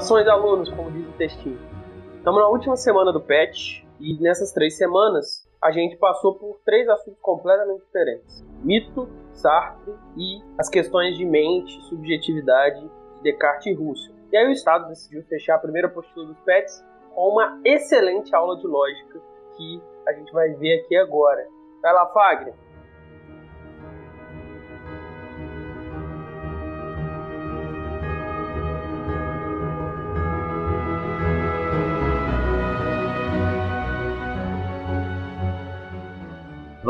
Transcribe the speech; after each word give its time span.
Saudações, 0.00 0.26
alunos, 0.28 0.70
como 0.70 0.90
diz 0.90 1.06
o 1.06 1.12
textinho. 1.12 1.58
Estamos 2.16 2.40
na 2.40 2.48
última 2.48 2.74
semana 2.74 3.12
do 3.12 3.20
PET 3.20 3.86
e 4.00 4.18
nessas 4.18 4.50
três 4.50 4.76
semanas 4.76 5.46
a 5.60 5.70
gente 5.70 5.96
passou 5.96 6.36
por 6.36 6.58
três 6.64 6.88
assuntos 6.88 7.20
completamente 7.20 7.84
diferentes: 7.84 8.42
mito, 8.62 9.08
Sartre 9.34 9.92
e 10.16 10.42
as 10.58 10.70
questões 10.70 11.18
de 11.18 11.24
mente, 11.26 11.78
subjetividade 11.82 12.80
de 12.80 13.22
Descartes 13.22 13.66
e 13.66 13.74
Russell. 13.74 14.14
E 14.32 14.36
aí 14.38 14.46
o 14.46 14.52
Estado 14.52 14.88
decidiu 14.88 15.22
fechar 15.24 15.56
a 15.56 15.58
primeira 15.58 15.88
postura 15.88 16.26
dos 16.28 16.38
PETs 16.40 16.82
com 17.14 17.32
uma 17.32 17.60
excelente 17.62 18.34
aula 18.34 18.56
de 18.56 18.66
lógica 18.66 19.20
que 19.56 19.82
a 20.08 20.12
gente 20.14 20.32
vai 20.32 20.48
ver 20.54 20.80
aqui 20.80 20.96
agora. 20.96 21.46
Vai 21.82 21.92
lá, 21.92 22.06
Fagner. 22.06 22.54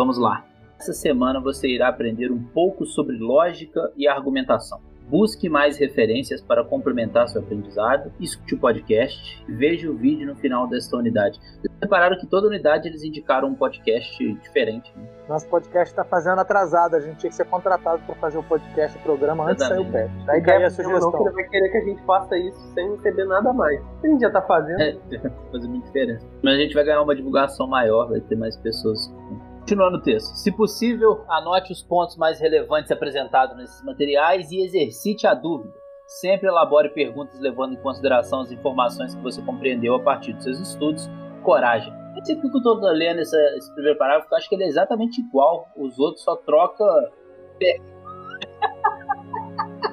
Vamos 0.00 0.16
lá. 0.16 0.46
Essa 0.78 0.94
semana 0.94 1.42
você 1.42 1.68
irá 1.68 1.88
aprender 1.88 2.32
um 2.32 2.42
pouco 2.42 2.86
sobre 2.86 3.18
lógica 3.18 3.92
e 3.94 4.08
argumentação. 4.08 4.80
Busque 5.10 5.46
mais 5.46 5.76
referências 5.76 6.40
para 6.40 6.64
complementar 6.64 7.28
seu 7.28 7.42
aprendizado, 7.42 8.10
escute 8.18 8.54
o 8.54 8.58
podcast 8.58 9.44
e 9.46 9.52
veja 9.52 9.90
o 9.90 9.94
vídeo 9.94 10.26
no 10.26 10.34
final 10.36 10.66
desta 10.66 10.96
unidade. 10.96 11.38
Vocês 11.38 11.74
repararam 11.82 12.18
que 12.18 12.26
toda 12.26 12.46
unidade 12.46 12.88
eles 12.88 13.04
indicaram 13.04 13.48
um 13.48 13.54
podcast 13.54 14.34
diferente. 14.36 14.90
Né? 14.96 15.06
Nosso 15.28 15.46
podcast 15.48 15.92
está 15.92 16.02
fazendo 16.02 16.38
atrasado, 16.38 16.96
a 16.96 17.00
gente 17.00 17.18
tinha 17.18 17.28
que 17.28 17.36
ser 17.36 17.44
contratado 17.44 18.02
para 18.06 18.14
fazer 18.14 18.38
o 18.38 18.42
podcast, 18.42 18.96
o 18.96 19.02
programa 19.02 19.50
antes 19.50 19.62
de 19.62 19.68
sair 19.68 19.80
o 19.80 19.92
PET. 19.92 20.10
Daí 20.24 20.40
cai 20.40 20.64
a 20.64 20.70
sugestão. 20.70 21.12
Não, 21.12 21.26
ele 21.26 21.34
vai 21.34 21.44
querer 21.44 21.68
que 21.68 21.76
a 21.76 21.84
gente 21.84 22.02
faça 22.04 22.38
isso 22.38 22.72
sem 22.72 22.90
receber 22.92 23.26
nada 23.26 23.52
mais. 23.52 23.78
A 24.02 24.06
gente 24.06 24.22
já 24.22 24.28
está 24.28 24.40
fazendo. 24.40 24.80
É, 24.80 24.96
fazer 25.52 25.68
muita 25.68 25.84
diferença. 25.88 26.26
Mas 26.42 26.54
a 26.54 26.58
gente 26.58 26.72
vai 26.72 26.84
ganhar 26.84 27.02
uma 27.02 27.14
divulgação 27.14 27.66
maior, 27.66 28.08
vai 28.08 28.20
ter 28.22 28.36
mais 28.36 28.56
pessoas 28.56 29.12
Continuando 29.60 29.98
o 29.98 30.02
texto. 30.02 30.34
Se 30.34 30.50
possível, 30.50 31.24
anote 31.28 31.72
os 31.72 31.82
pontos 31.82 32.16
mais 32.16 32.40
relevantes 32.40 32.90
apresentados 32.90 33.56
nesses 33.56 33.84
materiais 33.84 34.50
e 34.50 34.64
exercite 34.64 35.26
a 35.26 35.34
dúvida. 35.34 35.72
Sempre 36.06 36.48
elabore 36.48 36.88
perguntas 36.88 37.38
levando 37.38 37.74
em 37.74 37.82
consideração 37.82 38.40
as 38.40 38.50
informações 38.50 39.14
que 39.14 39.22
você 39.22 39.40
compreendeu 39.42 39.94
a 39.94 40.02
partir 40.02 40.32
dos 40.32 40.42
seus 40.42 40.58
estudos. 40.58 41.08
Coragem. 41.44 41.92
Eu 42.16 42.24
sei 42.24 42.34
que 42.34 42.46
eu 42.46 42.56
estou 42.56 42.80
lendo 42.80 43.20
esse, 43.20 43.36
esse 43.56 43.72
primeiro 43.74 43.96
parágrafo, 43.96 44.28
eu 44.32 44.36
acho 44.38 44.48
que 44.48 44.56
ele 44.56 44.64
é 44.64 44.68
exatamente 44.68 45.20
igual. 45.20 45.68
Os 45.76 45.98
outros 46.00 46.24
só 46.24 46.34
troca 46.34 46.84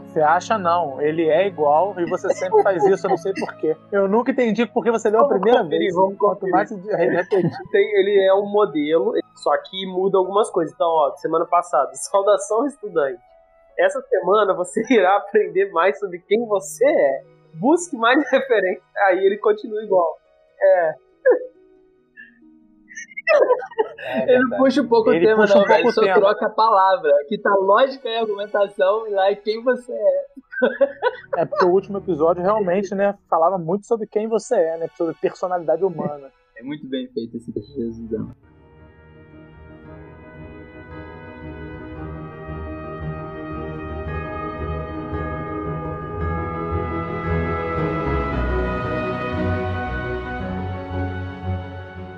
você 0.07 0.21
acha 0.21 0.57
não, 0.57 1.01
ele 1.01 1.27
é 1.29 1.47
igual 1.47 1.93
e 1.99 2.09
você 2.09 2.33
sempre 2.33 2.63
faz 2.63 2.83
isso, 2.85 3.05
eu 3.05 3.09
não 3.09 3.17
sei 3.17 3.33
porquê. 3.33 3.75
Eu 3.91 4.07
nunca 4.07 4.31
entendi 4.31 4.65
porque 4.65 4.89
você 4.89 5.09
leu 5.09 5.21
a 5.21 5.27
primeira 5.27 5.63
conferir, 5.63 5.79
vez. 5.79 5.95
Vamos 5.95 6.17
quanto 6.17 6.47
mais 6.49 6.71
repetir. 6.71 7.51
ele 7.73 8.25
é 8.25 8.33
um 8.33 8.45
modelo, 8.45 9.13
só 9.35 9.51
que 9.57 9.85
muda 9.85 10.17
algumas 10.17 10.49
coisas. 10.49 10.73
Então, 10.73 10.87
ó, 10.87 11.15
semana 11.17 11.45
passada, 11.45 11.91
saudação 11.95 12.65
estudante. 12.65 13.21
Essa 13.77 14.01
semana 14.01 14.55
você 14.55 14.81
irá 14.89 15.17
aprender 15.17 15.71
mais 15.71 15.99
sobre 15.99 16.19
quem 16.19 16.45
você 16.47 16.85
é. 16.85 17.23
Busque 17.53 17.95
mais 17.95 18.17
referência. 18.31 18.83
Aí 19.07 19.25
ele 19.25 19.37
continua 19.37 19.83
igual. 19.83 20.17
É. 20.59 21.06
É 23.99 24.33
ele 24.33 24.43
não 24.43 24.57
puxa 24.57 24.81
um 24.81 24.87
pouco 24.87 25.11
ele 25.11 25.25
o 25.25 25.29
tema, 25.29 25.45
não, 25.45 25.61
um 25.61 25.65
velho. 25.65 25.83
Ele 25.83 25.91
só 25.91 26.01
tema. 26.01 26.15
troca 26.15 26.45
a 26.45 26.49
palavra. 26.49 27.11
Aqui 27.21 27.37
tá 27.37 27.53
lógica 27.55 28.07
e 28.07 28.17
argumentação, 28.17 29.07
e 29.07 29.11
lá 29.11 29.29
é 29.31 29.35
quem 29.35 29.63
você 29.63 29.91
é. 29.91 30.25
É 31.37 31.45
porque 31.45 31.65
o 31.65 31.69
último 31.69 31.97
episódio 31.97 32.41
realmente, 32.41 32.95
né, 32.95 33.17
falava 33.29 33.57
muito 33.57 33.85
sobre 33.85 34.07
quem 34.07 34.27
você 34.27 34.55
é, 34.55 34.77
né? 34.77 34.87
Sobre 34.97 35.13
personalidade 35.15 35.83
humana. 35.83 36.31
É 36.55 36.63
muito 36.63 36.87
bem 36.87 37.07
feito 37.09 37.37
esse 37.37 37.51
resumo. 37.51 38.35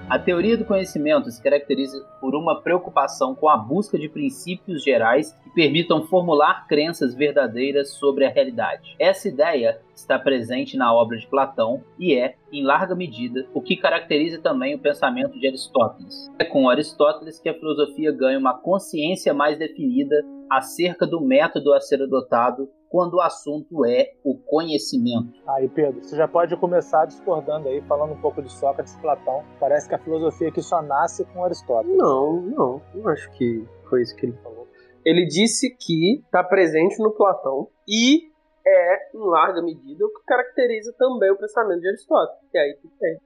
A 0.10 0.18
teoria 0.18 0.58
do 0.58 0.66
conhecimento 0.66 1.30
se 1.30 1.40
caracteriza 1.40 2.04
por 2.20 2.34
uma 2.34 2.60
preocupação 2.62 3.36
com 3.36 3.48
a 3.48 3.56
busca 3.56 3.96
de 3.96 4.10
princípios 4.10 4.84
gerais 4.84 5.34
que 5.44 5.52
permitam 5.52 6.04
formular 6.08 6.66
crenças 6.68 7.14
verdadeiras 7.14 7.92
sobre 7.92 8.26
a 8.26 8.30
realidade. 8.30 8.96
Essa 8.98 9.28
ideia 9.28 9.80
está 9.96 10.18
presente 10.18 10.76
na 10.76 10.92
obra 10.92 11.16
de 11.16 11.28
Platão 11.28 11.84
e 12.00 12.16
é, 12.16 12.34
em 12.52 12.64
larga 12.64 12.96
medida, 12.96 13.46
o 13.54 13.62
que 13.62 13.78
caracteriza 13.78 14.42
também 14.42 14.74
o 14.74 14.80
pensamento 14.80 15.40
de 15.40 15.46
Aristóteles. 15.46 16.28
É 16.40 16.44
com 16.44 16.68
Aristóteles 16.68 17.40
que 17.40 17.48
a 17.48 17.54
filosofia 17.54 18.12
ganha 18.12 18.40
uma 18.40 18.58
consciência 18.58 19.32
mais 19.32 19.60
definida 19.60 20.26
acerca 20.50 21.06
do 21.06 21.22
método 21.22 21.72
a 21.72 21.80
ser 21.80 22.02
adotado 22.02 22.68
quando 22.90 23.16
o 23.16 23.22
assunto 23.22 23.86
é 23.86 24.14
o 24.24 24.36
conhecimento. 24.36 25.40
Aí, 25.48 25.70
Pedro, 25.70 26.04
você 26.04 26.16
já 26.16 26.28
pode 26.28 26.56
começar 26.58 27.06
discordando 27.06 27.68
aí, 27.68 27.82
falando 27.82 28.14
um 28.14 28.22
pouco 28.22 28.42
de 28.42 28.52
Sócrates 28.52 28.94
e 28.96 29.02
Platão. 29.02 29.44
Parece 29.60 29.88
que 29.88 29.96
a 29.96 30.00
filosofia 30.00 30.50
aqui 30.50 30.62
só 30.62 30.82
nasce 30.82 31.24
com 31.26 31.44
Aristóteles. 31.44 31.96
Não, 31.96 32.42
não, 32.42 32.82
não 32.96 33.08
acho 33.10 33.30
que 33.32 33.64
foi 33.88 34.02
isso 34.02 34.16
que 34.16 34.26
ele 34.26 34.38
falou. 34.44 34.68
Ele 35.06 35.26
disse 35.26 35.70
que 35.76 36.22
está 36.26 36.44
presente 36.44 37.02
no 37.02 37.12
Platão 37.12 37.68
e 37.88 38.30
é, 38.66 39.16
em 39.16 39.20
larga 39.20 39.62
medida, 39.62 40.06
o 40.06 40.10
que 40.10 40.24
caracteriza 40.26 40.94
também 40.98 41.32
o 41.32 41.38
pensamento 41.38 41.82
de 41.82 41.88
Aristóteles. 41.88 42.42
E 42.54 42.58
aí 42.58 42.78
tudo 42.82 42.94
bem. 43.00 43.18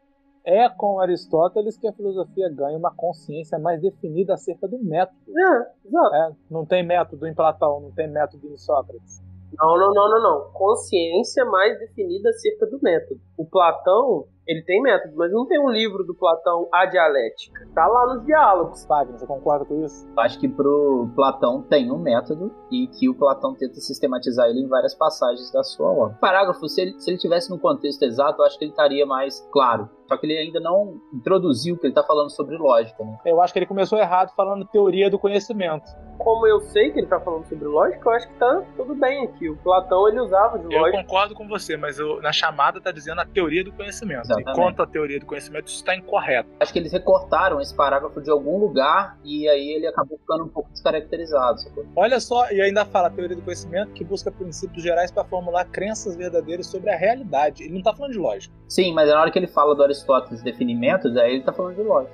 É 0.46 0.70
com 0.70 1.00
Aristóteles 1.00 1.78
que 1.78 1.88
a 1.88 1.94
filosofia 1.94 2.50
ganha 2.50 2.78
uma 2.78 2.94
consciência 2.94 3.58
mais 3.58 3.82
definida 3.82 4.34
acerca 4.34 4.68
do 4.68 4.78
método. 4.78 5.18
É, 5.30 5.88
exato. 5.88 6.16
É, 6.16 6.32
não 6.52 6.66
tem 6.66 6.86
método 6.86 7.26
em 7.26 7.34
Platão, 7.34 7.80
não 7.80 7.92
tem 7.92 8.10
método 8.10 8.50
em 8.50 8.58
Sócrates. 8.58 9.24
Não, 9.58 9.78
não, 9.78 9.94
não, 9.94 10.10
não, 10.10 10.22
não. 10.24 10.52
Consciência 10.54 11.46
mais 11.46 11.78
definida 11.80 12.30
acerca 12.30 12.66
do 12.68 12.80
método. 12.82 13.20
O 13.38 13.46
Platão, 13.46 14.28
ele 14.48 14.62
tem 14.64 14.82
método, 14.82 15.16
mas 15.16 15.32
não 15.32 15.48
tem 15.48 15.60
um 15.60 15.70
livro 15.70 16.04
do 16.04 16.14
Platão, 16.14 16.68
A 16.72 16.86
Dialética. 16.86 17.66
Tá 17.74 17.88
lá 17.88 18.14
nos 18.14 18.26
diálogos. 18.26 18.86
Wagner, 18.86 19.18
você 19.18 19.26
concorda 19.26 19.66
com 19.66 19.84
isso? 19.86 20.08
Acho 20.18 20.40
que 20.40 20.48
pro 20.48 21.10
Platão 21.16 21.62
tem 21.64 21.92
um 21.92 21.98
método 21.98 22.52
e 22.72 22.88
que 22.88 23.10
o 23.10 23.16
Platão 23.16 23.56
tenta 23.56 23.76
sistematizar 23.76 24.50
ele 24.50 24.62
em 24.62 24.68
várias 24.68 24.94
passagens 24.94 25.52
da 25.52 25.64
sua 25.64 25.90
obra. 25.90 26.16
O 26.16 26.20
parágrafo, 26.20 26.68
se 26.68 26.82
ele, 26.82 27.00
se 27.00 27.10
ele 27.10 27.18
tivesse 27.18 27.50
no 27.50 27.60
contexto 27.60 28.04
exato, 28.04 28.42
eu 28.42 28.46
acho 28.46 28.58
que 28.58 28.66
ele 28.66 28.72
estaria 28.72 29.06
mais 29.06 29.40
claro. 29.52 29.90
Só 30.08 30.18
que 30.18 30.26
ele 30.26 30.38
ainda 30.38 30.60
não 30.60 31.02
introduziu 31.14 31.78
que 31.78 31.88
ele 31.88 31.92
está 31.92 32.04
falando 32.04 32.30
sobre 32.30 32.58
lógica. 32.58 33.04
Né? 33.04 33.18
Eu 33.26 33.42
acho 33.42 33.54
que 33.54 33.60
ele 33.60 33.66
começou 33.66 33.98
errado 33.98 34.34
falando 34.36 34.66
teoria 34.66 35.10
do 35.10 35.18
conhecimento. 35.18 35.86
Como 36.18 36.46
eu 36.46 36.60
sei 36.62 36.92
que 36.92 37.00
ele 37.00 37.06
está 37.06 37.20
falando 37.20 37.46
sobre 37.46 37.66
lógica, 37.66 38.08
eu 38.08 38.14
acho 38.14 38.28
que 38.28 38.36
tá 38.36 38.64
tudo 38.76 38.96
bem 38.96 39.24
aqui. 39.26 39.50
O 39.50 39.58
Platão 39.58 40.08
ele 40.08 40.20
usava 40.20 40.60
de 40.60 40.66
lógica. 40.66 40.98
Eu 40.98 41.04
concordo 41.04 41.34
com 41.34 41.48
você, 41.48 41.78
mas 41.78 41.98
eu, 42.00 42.22
na 42.22 42.32
chamada 42.32 42.78
está 42.78 42.92
dizendo 42.92 43.22
a 43.22 43.26
teoria 43.26 43.64
do 43.64 43.72
conhecimento. 43.72 44.28
Exatamente. 44.34 44.60
E 44.60 44.62
quanto 44.62 44.82
à 44.82 44.88
teoria 44.88 45.20
do 45.20 45.26
conhecimento, 45.26 45.68
isso 45.68 45.78
está 45.78 45.96
incorreto. 45.96 46.50
Acho 46.60 46.74
que 46.74 46.80
eles 46.80 46.92
recortaram 46.92 47.60
esse 47.60 47.76
parágrafo 47.76 48.22
de 48.22 48.30
algum 48.30 48.58
lugar 48.58 49.18
e 49.24 49.48
aí 49.48 49.70
ele 49.70 49.88
acabou 49.88 50.18
ficando 50.18 50.44
um 50.44 50.50
pouco 50.50 50.72
descaracterizado. 50.72 51.60
Olha 51.96 52.20
só, 52.20 52.50
e 52.52 52.62
ainda 52.62 52.86
fala 52.86 53.08
a 53.08 53.12
teoria 53.12 53.36
do 53.36 53.42
conhecimento 53.42 53.92
que 53.94 54.04
busca 54.04 54.32
princípios 54.32 54.84
gerais 54.84 55.12
para 55.12 55.24
formular 55.24 55.66
crenças 55.66 56.16
verdadeiras 56.16 56.68
sobre 56.68 56.90
a 56.90 56.96
realidade. 56.96 57.64
Ele 57.64 57.72
não 57.72 57.80
está 57.80 57.94
falando 57.94 58.12
de 58.12 58.20
lógica. 58.20 58.54
Sim, 58.68 58.94
mas 58.94 59.10
na 59.10 59.20
hora 59.20 59.32
que 59.32 59.38
ele 59.38 59.48
fala 59.48 59.76
do 59.76 59.84
Aristóteles 59.84 60.42
definir 60.42 60.76
métodos, 60.76 61.18
aí 61.18 61.32
ele 61.32 61.40
está 61.40 61.54
falando 61.54 61.76
de 61.76 61.84
lógica. 61.84 62.14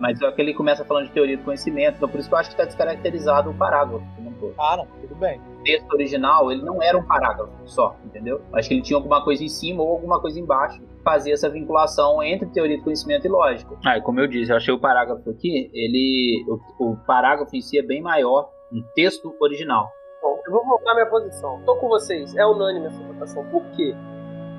Mas 0.00 0.20
é 0.20 0.32
que 0.32 0.42
ele 0.42 0.54
começa 0.54 0.84
falando 0.84 1.06
de 1.06 1.12
teoria 1.12 1.36
do 1.36 1.44
conhecimento, 1.44 1.96
então 1.96 2.08
por 2.08 2.18
isso 2.18 2.28
que 2.28 2.34
eu 2.34 2.38
acho 2.38 2.48
que 2.50 2.54
está 2.54 2.64
descaracterizado 2.64 3.50
o 3.50 3.54
parágrafo. 3.54 4.04
Ah, 4.58 4.76
não, 4.76 4.86
tudo 5.00 5.14
bem. 5.16 5.40
O 5.60 5.62
texto 5.62 5.92
original, 5.92 6.50
ele 6.50 6.62
não 6.62 6.82
era 6.82 6.96
um 6.98 7.06
parágrafo 7.06 7.52
só, 7.64 7.96
entendeu? 8.04 8.40
Acho 8.52 8.68
que 8.68 8.74
ele 8.74 8.82
tinha 8.82 8.96
alguma 8.96 9.22
coisa 9.24 9.44
em 9.44 9.48
cima 9.48 9.82
ou 9.82 9.90
alguma 9.90 10.20
coisa 10.20 10.40
embaixo 10.40 10.82
fazia 11.04 11.34
essa 11.34 11.50
vinculação 11.50 12.22
entre 12.22 12.48
teoria 12.48 12.78
do 12.78 12.84
conhecimento 12.84 13.26
e 13.26 13.28
lógica. 13.28 13.76
Ah, 13.84 14.00
como 14.00 14.20
eu 14.20 14.26
disse, 14.26 14.52
eu 14.52 14.56
achei 14.56 14.72
o 14.72 14.78
parágrafo 14.78 15.28
aqui, 15.30 15.70
ele 15.74 16.44
o, 16.78 16.92
o 16.92 16.96
parágrafo 17.06 17.54
em 17.56 17.60
si 17.60 17.78
é 17.78 17.82
bem 17.82 18.00
maior 18.00 18.50
no 18.70 18.82
texto 18.94 19.34
original. 19.40 19.90
Bom, 20.22 20.38
eu 20.46 20.52
vou 20.52 20.64
voltar 20.64 20.94
minha 20.94 21.06
posição. 21.06 21.60
Tô 21.64 21.76
com 21.76 21.88
vocês, 21.88 22.34
é 22.36 22.46
unânime 22.46 22.86
essa 22.86 23.02
votação. 23.02 23.44
Por 23.50 23.64
quê? 23.72 23.94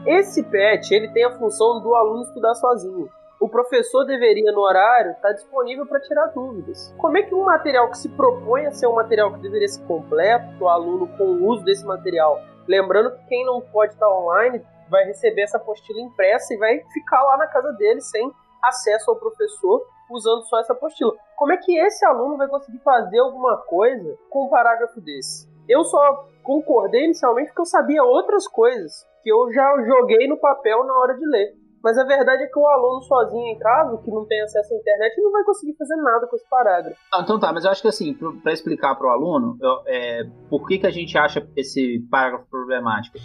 Esse 0.06 0.44
PET, 0.44 0.94
ele 0.94 1.08
tem 1.10 1.24
a 1.24 1.32
função 1.32 1.82
do 1.82 1.96
aluno 1.96 2.24
estudar 2.24 2.54
sozinho. 2.56 3.10
O 3.44 3.50
professor 3.50 4.06
deveria, 4.06 4.54
no 4.54 4.62
horário, 4.62 5.12
estar 5.12 5.28
tá 5.28 5.34
disponível 5.34 5.86
para 5.86 6.00
tirar 6.00 6.28
dúvidas. 6.28 6.96
Como 6.98 7.18
é 7.18 7.24
que 7.24 7.36
um 7.36 7.44
material 7.44 7.90
que 7.90 7.98
se 7.98 8.08
propõe 8.08 8.66
a 8.66 8.72
ser 8.72 8.88
um 8.88 8.96
material 8.96 9.34
que 9.34 9.42
deveria 9.42 9.68
ser 9.68 9.86
completo, 9.86 10.64
o 10.64 10.70
aluno 10.70 11.10
com 11.18 11.26
o 11.26 11.48
uso 11.50 11.62
desse 11.66 11.86
material, 11.86 12.40
lembrando 12.66 13.12
que 13.12 13.26
quem 13.26 13.46
não 13.46 13.60
pode 13.60 13.92
estar 13.92 14.10
online 14.10 14.66
vai 14.90 15.04
receber 15.04 15.42
essa 15.42 15.58
apostila 15.58 16.00
impressa 16.00 16.54
e 16.54 16.58
vai 16.58 16.80
ficar 16.94 17.22
lá 17.22 17.36
na 17.36 17.48
casa 17.48 17.74
dele 17.74 18.00
sem 18.00 18.32
acesso 18.64 19.12
ao 19.12 19.18
professor 19.18 19.86
usando 20.10 20.44
só 20.44 20.62
essa 20.62 20.72
apostila. 20.72 21.12
Como 21.36 21.52
é 21.52 21.58
que 21.58 21.78
esse 21.78 22.06
aluno 22.06 22.38
vai 22.38 22.48
conseguir 22.48 22.80
fazer 22.80 23.20
alguma 23.20 23.58
coisa 23.58 24.18
com 24.30 24.46
um 24.46 24.50
parágrafo 24.50 25.02
desse? 25.02 25.52
Eu 25.68 25.84
só 25.84 26.30
concordei 26.44 27.04
inicialmente 27.04 27.50
porque 27.50 27.64
eu 27.64 27.66
sabia 27.66 28.06
outras 28.06 28.48
coisas 28.48 29.06
que 29.22 29.30
eu 29.30 29.52
já 29.52 29.84
joguei 29.86 30.30
no 30.30 30.38
papel 30.38 30.86
na 30.86 30.98
hora 30.98 31.14
de 31.18 31.26
ler. 31.26 31.63
Mas 31.84 31.98
a 31.98 32.06
verdade 32.06 32.44
é 32.44 32.48
que 32.48 32.58
o 32.58 32.66
aluno 32.66 33.04
sozinho 33.04 33.46
em 33.46 33.60
casa, 33.60 33.98
que 33.98 34.10
não 34.10 34.26
tem 34.26 34.42
acesso 34.42 34.74
à 34.74 34.78
internet, 34.78 35.22
não 35.22 35.34
vai 35.34 35.44
conseguir 35.44 35.76
fazer 35.76 35.98
nada 35.98 36.26
com 36.28 36.36
esse 36.38 36.48
parágrafo. 36.50 36.98
Ah, 37.14 37.20
então 37.22 37.38
tá, 37.38 37.52
mas 37.52 37.66
eu 37.66 37.72
acho 37.72 37.82
que 37.82 37.90
assim, 37.90 38.14
para 38.42 38.54
explicar 38.54 38.96
para 38.96 39.08
o 39.08 39.10
aluno, 39.10 39.58
eu, 39.62 39.84
é, 39.86 40.24
por 40.50 40.66
que, 40.66 40.80
que 40.80 40.88
a 40.88 40.92
gente 40.92 41.18
acha 41.18 41.46
esse 41.58 42.00
parágrafo 42.10 42.46
problemático? 42.50 43.18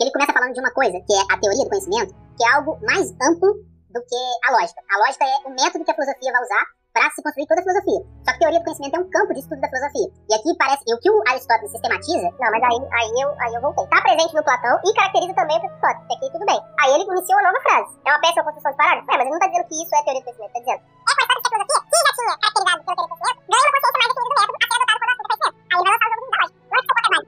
Ele 0.00 0.10
começa 0.10 0.32
falando 0.32 0.52
de 0.52 0.60
uma 0.60 0.72
coisa, 0.72 0.98
que 1.06 1.12
é 1.12 1.32
a 1.32 1.38
teoria 1.38 1.62
do 1.62 1.68
conhecimento, 1.70 2.12
que 2.36 2.44
é 2.44 2.52
algo 2.52 2.80
mais 2.84 3.12
amplo 3.12 3.54
do 3.90 4.00
que 4.02 4.48
a 4.48 4.52
lógica. 4.58 4.80
A 4.90 4.98
lógica 5.06 5.24
é 5.24 5.48
o 5.48 5.50
método 5.50 5.84
que 5.84 5.90
a 5.92 5.94
filosofia 5.94 6.32
vai 6.32 6.42
usar 6.42 6.64
para 6.94 7.10
se 7.10 7.20
construir 7.20 7.50
toda 7.50 7.58
a 7.58 7.64
filosofia. 7.66 8.00
Só 8.22 8.30
que 8.32 8.38
teoria 8.38 8.60
do 8.62 8.64
conhecimento 8.64 8.94
é 8.94 9.00
um 9.02 9.10
campo 9.10 9.34
de 9.34 9.40
estudo 9.42 9.60
da 9.60 9.66
filosofia. 9.66 10.08
E 10.30 10.32
aqui 10.38 10.50
parece, 10.54 10.86
e 10.86 10.94
o 10.94 10.98
que 11.02 11.10
o 11.10 11.18
Aristóteles 11.26 11.74
sistematiza, 11.74 12.30
não, 12.38 12.50
mas 12.54 12.62
aí, 12.62 12.78
aí, 12.78 13.10
eu, 13.18 13.28
aí 13.34 13.52
eu 13.52 13.60
voltei. 13.60 13.82
Tá 13.90 14.00
presente 14.00 14.30
no 14.30 14.46
Platão 14.46 14.78
e 14.78 14.94
caracteriza 14.94 15.34
também 15.34 15.58
o 15.58 15.66
Aristóteles, 15.66 16.06
que 16.06 16.14
aqui 16.14 16.30
tudo 16.30 16.46
bem. 16.46 16.60
Aí 16.78 16.94
ele 16.94 17.02
iniciou 17.02 17.34
uma 17.34 17.50
nova 17.50 17.60
frase. 17.66 17.90
É 18.06 18.14
uma 18.14 18.22
péssima 18.22 18.46
construção 18.46 18.70
de 18.70 18.78
parágrafo? 18.78 19.10
É, 19.10 19.18
mas 19.18 19.26
ele 19.26 19.34
não 19.34 19.42
tá 19.42 19.50
dizendo 19.50 19.66
que 19.66 19.74
isso 19.74 19.90
é 19.90 20.06
teoria 20.06 20.22
do 20.22 20.24
conhecimento, 20.24 20.54
tá 20.54 20.62
dizendo. 20.62 20.80
É 20.86 21.12
com 21.18 21.18
a 21.18 21.34
história 21.34 21.58
da 21.58 21.66
filosofia, 21.66 21.90
que 21.90 21.98
já 21.98 22.14
tinha 22.14 22.30
caracterizado 22.38 22.78
pela 22.78 22.94
teoria 22.94 23.02
do 23.02 23.10
conhecimento, 23.10 23.42
ganha 23.50 23.66
uma 23.66 23.74
consciência 23.74 23.98
mais 23.98 24.14
definida 24.14 24.30
do 24.30 24.38
método 24.38 24.54
a 24.54 24.70
ser 24.70 24.78
adotado 24.78 24.98
pelo 25.02 25.10
assunto 25.10 25.26
do 25.26 25.34
conhecimento. 25.34 25.58
Aí 25.74 25.82
vai 25.82 25.90
lançar 25.90 26.06
o 26.06 26.14
jogo 26.14 26.30
da 26.30 26.38
lógica. 26.38 26.62
Lógica 26.70 26.94
que 26.94 27.10
mais. 27.10 27.26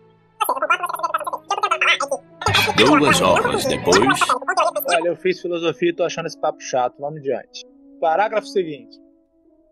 Duas 2.87 3.19
horas 3.21 3.65
depois. 3.67 3.99
Olha, 4.95 5.09
eu 5.11 5.17
fiz 5.17 5.43
filosofia 5.43 5.91
e 5.91 5.97
tô 5.97 6.05
achando 6.05 6.27
esse 6.27 6.39
papo 6.39 6.61
chato. 6.61 6.95
Vamos 7.01 7.19
adiante. 7.19 7.67
Parágrafo 8.01 8.47
seguinte. 8.47 9.06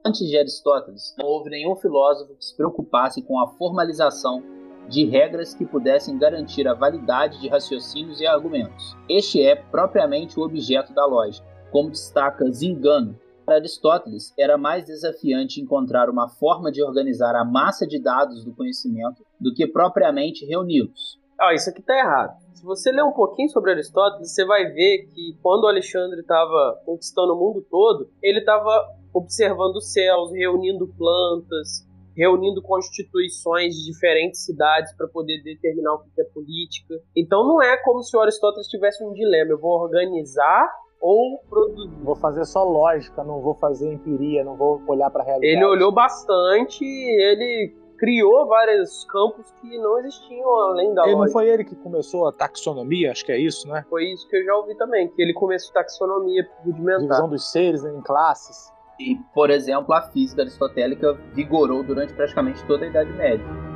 Antes 0.06 0.28
de 0.28 0.36
Aristóteles, 0.36 1.14
não 1.16 1.24
houve 1.26 1.48
nenhum 1.48 1.74
filósofo 1.76 2.36
que 2.36 2.44
se 2.44 2.54
preocupasse 2.54 3.22
com 3.22 3.40
a 3.40 3.48
formalização 3.48 4.42
de 4.86 5.06
regras 5.06 5.54
que 5.54 5.64
pudessem 5.64 6.18
garantir 6.18 6.68
a 6.68 6.74
validade 6.74 7.40
de 7.40 7.48
raciocínios 7.48 8.20
e 8.20 8.26
argumentos. 8.26 8.94
Este 9.08 9.42
é 9.42 9.56
propriamente 9.56 10.38
o 10.38 10.42
objeto 10.42 10.92
da 10.92 11.06
lógica, 11.06 11.46
como 11.72 11.90
destaca 11.90 12.44
Zingano. 12.52 13.18
Para 13.46 13.56
Aristóteles, 13.56 14.34
era 14.38 14.58
mais 14.58 14.84
desafiante 14.84 15.58
encontrar 15.58 16.10
uma 16.10 16.28
forma 16.28 16.70
de 16.70 16.82
organizar 16.82 17.34
a 17.34 17.44
massa 17.44 17.86
de 17.86 17.98
dados 17.98 18.44
do 18.44 18.54
conhecimento 18.54 19.24
do 19.40 19.54
que 19.54 19.66
propriamente 19.66 20.44
reuni-los. 20.44 21.18
Ah, 21.40 21.54
isso 21.54 21.70
aqui 21.70 21.80
tá 21.80 21.98
errado. 21.98 22.36
Se 22.52 22.62
você 22.62 22.92
ler 22.92 23.04
um 23.04 23.12
pouquinho 23.12 23.48
sobre 23.48 23.72
Aristóteles, 23.72 24.34
você 24.34 24.44
vai 24.44 24.66
ver 24.66 25.08
que 25.14 25.38
quando 25.42 25.66
Alexandre 25.66 26.20
estava 26.20 26.78
conquistando 26.84 27.34
o 27.34 27.38
mundo 27.38 27.66
todo, 27.70 28.10
ele 28.22 28.40
estava 28.40 28.86
observando 29.14 29.80
céus, 29.80 30.32
reunindo 30.32 30.88
plantas, 30.98 31.86
reunindo 32.16 32.60
constituições 32.62 33.74
de 33.74 33.86
diferentes 33.86 34.44
cidades 34.44 34.92
para 34.96 35.08
poder 35.08 35.42
determinar 35.42 35.94
o 35.94 35.98
que 36.00 36.20
é 36.20 36.24
política. 36.24 36.94
Então 37.16 37.46
não 37.46 37.62
é 37.62 37.76
como 37.78 38.02
se 38.02 38.16
o 38.16 38.20
Aristóteles 38.20 38.66
tivesse 38.68 39.02
um 39.04 39.12
dilema: 39.12 39.52
eu 39.52 39.58
vou 39.58 39.80
organizar 39.80 40.68
ou 41.00 41.38
produzir. 41.48 42.02
Vou 42.02 42.16
fazer 42.16 42.44
só 42.44 42.64
lógica, 42.64 43.22
não 43.22 43.40
vou 43.40 43.54
fazer 43.54 43.92
empiria, 43.92 44.42
não 44.42 44.56
vou 44.56 44.82
olhar 44.86 45.10
para 45.10 45.22
a 45.22 45.26
realidade. 45.26 45.54
Ele 45.54 45.64
olhou 45.64 45.92
bastante, 45.92 46.84
ele 46.84 47.76
criou 47.98 48.46
vários 48.46 49.04
campos 49.04 49.52
que 49.60 49.78
não 49.78 49.98
existiam 49.98 50.48
além 50.70 50.94
da 50.94 51.02
ele 51.02 51.14
lógica. 51.14 51.26
Não 51.26 51.32
foi 51.32 51.48
ele 51.48 51.64
que 51.64 51.76
começou 51.76 52.26
a 52.26 52.32
taxonomia, 52.32 53.12
acho 53.12 53.24
que 53.24 53.32
é 53.32 53.38
isso, 53.38 53.68
né? 53.68 53.84
Foi 53.88 54.04
isso 54.04 54.28
que 54.28 54.36
eu 54.36 54.44
já 54.44 54.56
ouvi 54.56 54.74
também, 54.76 55.08
que 55.08 55.20
ele 55.20 55.32
começou 55.34 55.70
a 55.72 55.82
taxonomia 55.82 56.48
rudimentar. 56.64 57.00
Divisão 57.00 57.28
dos 57.28 57.50
seres 57.50 57.84
em 57.84 58.00
classes. 58.00 58.72
E, 58.98 59.16
por 59.34 59.50
exemplo, 59.50 59.92
a 59.92 60.02
física 60.02 60.42
aristotélica 60.42 61.14
vigorou 61.34 61.82
durante 61.82 62.12
praticamente 62.14 62.64
toda 62.64 62.84
a 62.84 62.88
Idade 62.88 63.12
Média. 63.12 63.74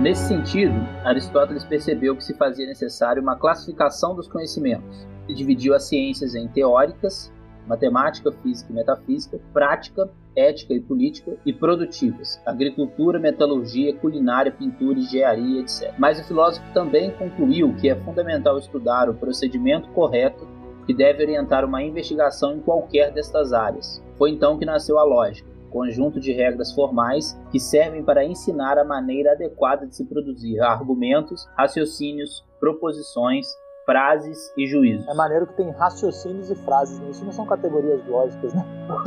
Nesse 0.00 0.28
sentido, 0.28 0.74
Aristóteles 1.04 1.64
percebeu 1.64 2.14
que 2.14 2.22
se 2.22 2.32
fazia 2.34 2.66
necessário 2.66 3.20
uma 3.20 3.36
classificação 3.36 4.14
dos 4.14 4.28
conhecimentos 4.28 5.06
e 5.26 5.34
dividiu 5.34 5.74
as 5.74 5.88
ciências 5.88 6.34
em 6.34 6.46
teóricas, 6.46 7.32
matemática, 7.66 8.30
física 8.30 8.72
e 8.72 8.74
metafísica, 8.76 9.40
prática, 9.52 10.08
ética 10.38 10.72
e 10.72 10.80
política, 10.80 11.36
e 11.44 11.52
produtivas, 11.52 12.40
agricultura, 12.46 13.18
metalurgia, 13.18 13.94
culinária, 13.94 14.52
pintura, 14.52 14.98
engenharia, 14.98 15.60
etc. 15.60 15.92
Mas 15.98 16.20
o 16.20 16.24
filósofo 16.24 16.64
também 16.72 17.10
concluiu 17.12 17.74
que 17.74 17.88
é 17.88 17.96
fundamental 17.96 18.58
estudar 18.58 19.08
o 19.08 19.14
procedimento 19.14 19.88
correto 19.90 20.46
que 20.86 20.94
deve 20.94 21.22
orientar 21.22 21.64
uma 21.64 21.82
investigação 21.82 22.54
em 22.54 22.60
qualquer 22.60 23.12
destas 23.12 23.52
áreas. 23.52 24.02
Foi 24.16 24.30
então 24.30 24.58
que 24.58 24.64
nasceu 24.64 24.98
a 24.98 25.04
lógica, 25.04 25.48
conjunto 25.70 26.18
de 26.18 26.32
regras 26.32 26.72
formais 26.72 27.38
que 27.50 27.60
servem 27.60 28.02
para 28.02 28.24
ensinar 28.24 28.78
a 28.78 28.84
maneira 28.84 29.32
adequada 29.32 29.86
de 29.86 29.94
se 29.94 30.04
produzir 30.04 30.60
argumentos, 30.60 31.46
raciocínios, 31.56 32.44
proposições, 32.58 33.46
frases 33.88 34.52
e 34.54 34.66
juízos. 34.66 35.08
É 35.08 35.14
maneiro 35.14 35.46
que 35.46 35.54
tem 35.54 35.70
raciocínios 35.70 36.50
e 36.50 36.54
frases, 36.56 37.00
né? 37.00 37.08
isso 37.08 37.24
não 37.24 37.32
são 37.32 37.46
categorias 37.46 38.06
lógicas, 38.06 38.52
né? 38.52 38.62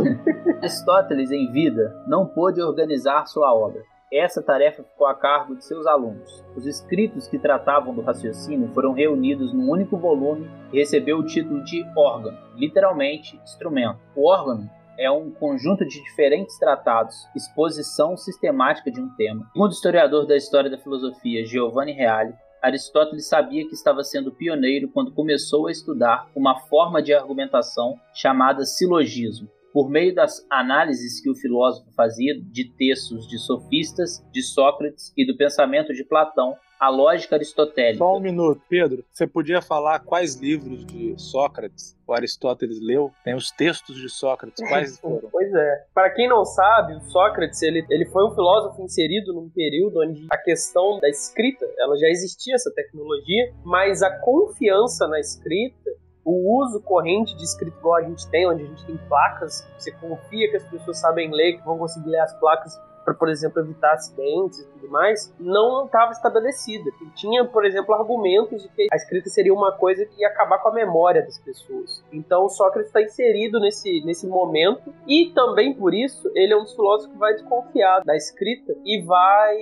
Aristóteles, 0.58 1.30
em 1.30 1.52
vida, 1.52 1.96
não 2.08 2.26
pôde 2.26 2.60
organizar 2.60 3.28
sua 3.28 3.54
obra. 3.54 3.80
Essa 4.12 4.42
tarefa 4.42 4.82
ficou 4.82 5.06
a 5.06 5.14
cargo 5.14 5.56
de 5.56 5.64
seus 5.64 5.86
alunos. 5.86 6.44
Os 6.56 6.66
escritos 6.66 7.28
que 7.28 7.38
tratavam 7.38 7.94
do 7.94 8.02
raciocínio 8.02 8.70
foram 8.74 8.92
reunidos 8.92 9.54
num 9.54 9.70
único 9.70 9.98
volume 9.98 10.50
e 10.74 10.80
recebeu 10.80 11.20
o 11.20 11.26
título 11.26 11.64
de 11.64 11.86
órgão, 11.96 12.36
literalmente 12.56 13.40
instrumento. 13.44 14.00
O 14.16 14.28
órgão 14.28 14.68
é 14.98 15.12
um 15.12 15.30
conjunto 15.30 15.86
de 15.86 16.04
diferentes 16.04 16.58
tratados, 16.58 17.28
exposição 17.36 18.18
sistemática 18.18 18.90
de 18.90 19.00
um 19.00 19.10
tema. 19.16 19.46
Segundo 19.54 19.70
o 19.70 19.74
historiador 19.74 20.26
da 20.26 20.36
história 20.36 20.72
da 20.72 20.78
filosofia 20.80 21.46
Giovanni 21.46 21.92
Reale, 21.92 22.34
Aristóteles 22.62 23.28
sabia 23.28 23.68
que 23.68 23.74
estava 23.74 24.04
sendo 24.04 24.32
pioneiro 24.32 24.88
quando 24.90 25.12
começou 25.12 25.68
a 25.68 25.72
estudar 25.72 26.30
uma 26.36 26.60
forma 26.68 27.02
de 27.02 27.12
argumentação 27.12 28.00
chamada 28.14 28.66
silogismo. 28.66 29.50
Por 29.74 29.90
meio 29.90 30.14
das 30.14 30.46
análises 30.50 31.20
que 31.22 31.30
o 31.30 31.36
filósofo 31.36 31.92
fazia 31.96 32.40
de 32.40 32.70
textos 32.78 33.28
de 33.28 33.40
sofistas, 33.40 34.24
de 34.32 34.44
Sócrates 34.44 35.12
e 35.18 35.26
do 35.26 35.36
pensamento 35.36 35.94
de 35.94 36.04
Platão, 36.04 36.56
a 36.82 36.90
lógica 36.90 37.36
aristotélica. 37.36 38.00
Só 38.00 38.18
um 38.18 38.20
minuto, 38.20 38.60
Pedro. 38.68 39.06
Você 39.12 39.28
podia 39.28 39.62
falar 39.62 40.00
quais 40.00 40.34
livros 40.34 40.84
de 40.84 41.14
Sócrates 41.16 41.96
o 42.08 42.14
Aristóteles 42.14 42.82
leu? 42.82 43.12
Tem 43.24 43.36
os 43.36 43.52
textos 43.52 43.96
de 43.98 44.10
Sócrates, 44.10 44.68
quais 44.68 44.98
foram? 45.00 45.30
Pois 45.32 45.54
é. 45.54 45.86
Para 45.94 46.10
quem 46.10 46.28
não 46.28 46.44
sabe, 46.44 46.96
o 46.96 47.02
Sócrates 47.02 47.62
ele, 47.62 47.86
ele 47.88 48.06
foi 48.08 48.26
um 48.26 48.32
filósofo 48.32 48.82
inserido 48.82 49.32
num 49.32 49.48
período 49.48 50.02
onde 50.02 50.26
a 50.32 50.38
questão 50.38 51.00
da 51.00 51.08
escrita, 51.08 51.68
ela 51.78 51.96
já 51.98 52.08
existia 52.08 52.56
essa 52.56 52.72
tecnologia, 52.74 53.54
mas 53.64 54.02
a 54.02 54.10
confiança 54.18 55.08
na 55.08 55.20
escrita 55.20 55.92
o 56.26 56.64
uso 56.64 56.82
corrente 56.82 57.36
de 57.36 57.44
escrita 57.44 57.78
igual 57.78 57.96
a 57.96 58.04
gente 58.04 58.28
tem, 58.30 58.48
onde 58.48 58.64
a 58.64 58.66
gente 58.68 58.86
tem 58.86 58.98
placas, 59.08 59.68
você 59.78 59.92
confia 59.92 60.50
que 60.50 60.58
as 60.58 60.64
pessoas 60.64 61.00
sabem 61.00 61.32
ler, 61.32 61.58
que 61.58 61.66
vão 61.66 61.78
conseguir 61.78 62.10
ler 62.10 62.20
as 62.20 62.34
placas 62.40 62.80
para, 63.04 63.14
por 63.14 63.30
exemplo, 63.30 63.62
evitar 63.62 63.94
acidentes 63.94 64.60
e 64.60 64.66
tudo 64.68 64.90
mais, 64.90 65.34
não 65.40 65.86
estava 65.86 66.12
estabelecida. 66.12 66.92
Tinha, 67.16 67.46
por 67.46 67.66
exemplo, 67.66 67.94
argumentos 67.94 68.64
de 68.64 68.70
que 68.70 68.88
a 68.92 68.96
escrita 68.96 69.30
seria 69.30 69.54
uma 69.54 69.72
coisa 69.72 70.06
que 70.06 70.22
ia 70.22 70.28
acabar 70.28 70.60
com 70.60 70.70
a 70.70 70.74
memória 70.74 71.22
das 71.22 71.38
pessoas. 71.40 72.04
Então, 72.12 72.48
Sócrates 72.50 72.88
está 72.88 73.02
inserido 73.02 73.60
nesse, 73.60 74.04
nesse 74.06 74.28
momento 74.28 74.94
e 75.08 75.32
também 75.34 75.74
por 75.74 75.94
isso 75.94 76.30
ele 76.36 76.54
é 76.54 76.58
um 76.58 76.64
dos 76.64 76.76
filósofos 76.76 77.14
que 77.14 77.20
vai 77.20 77.34
desconfiar 77.34 78.04
da 78.04 78.16
escrita 78.16 78.76
e 78.86 79.02
vai 79.02 79.58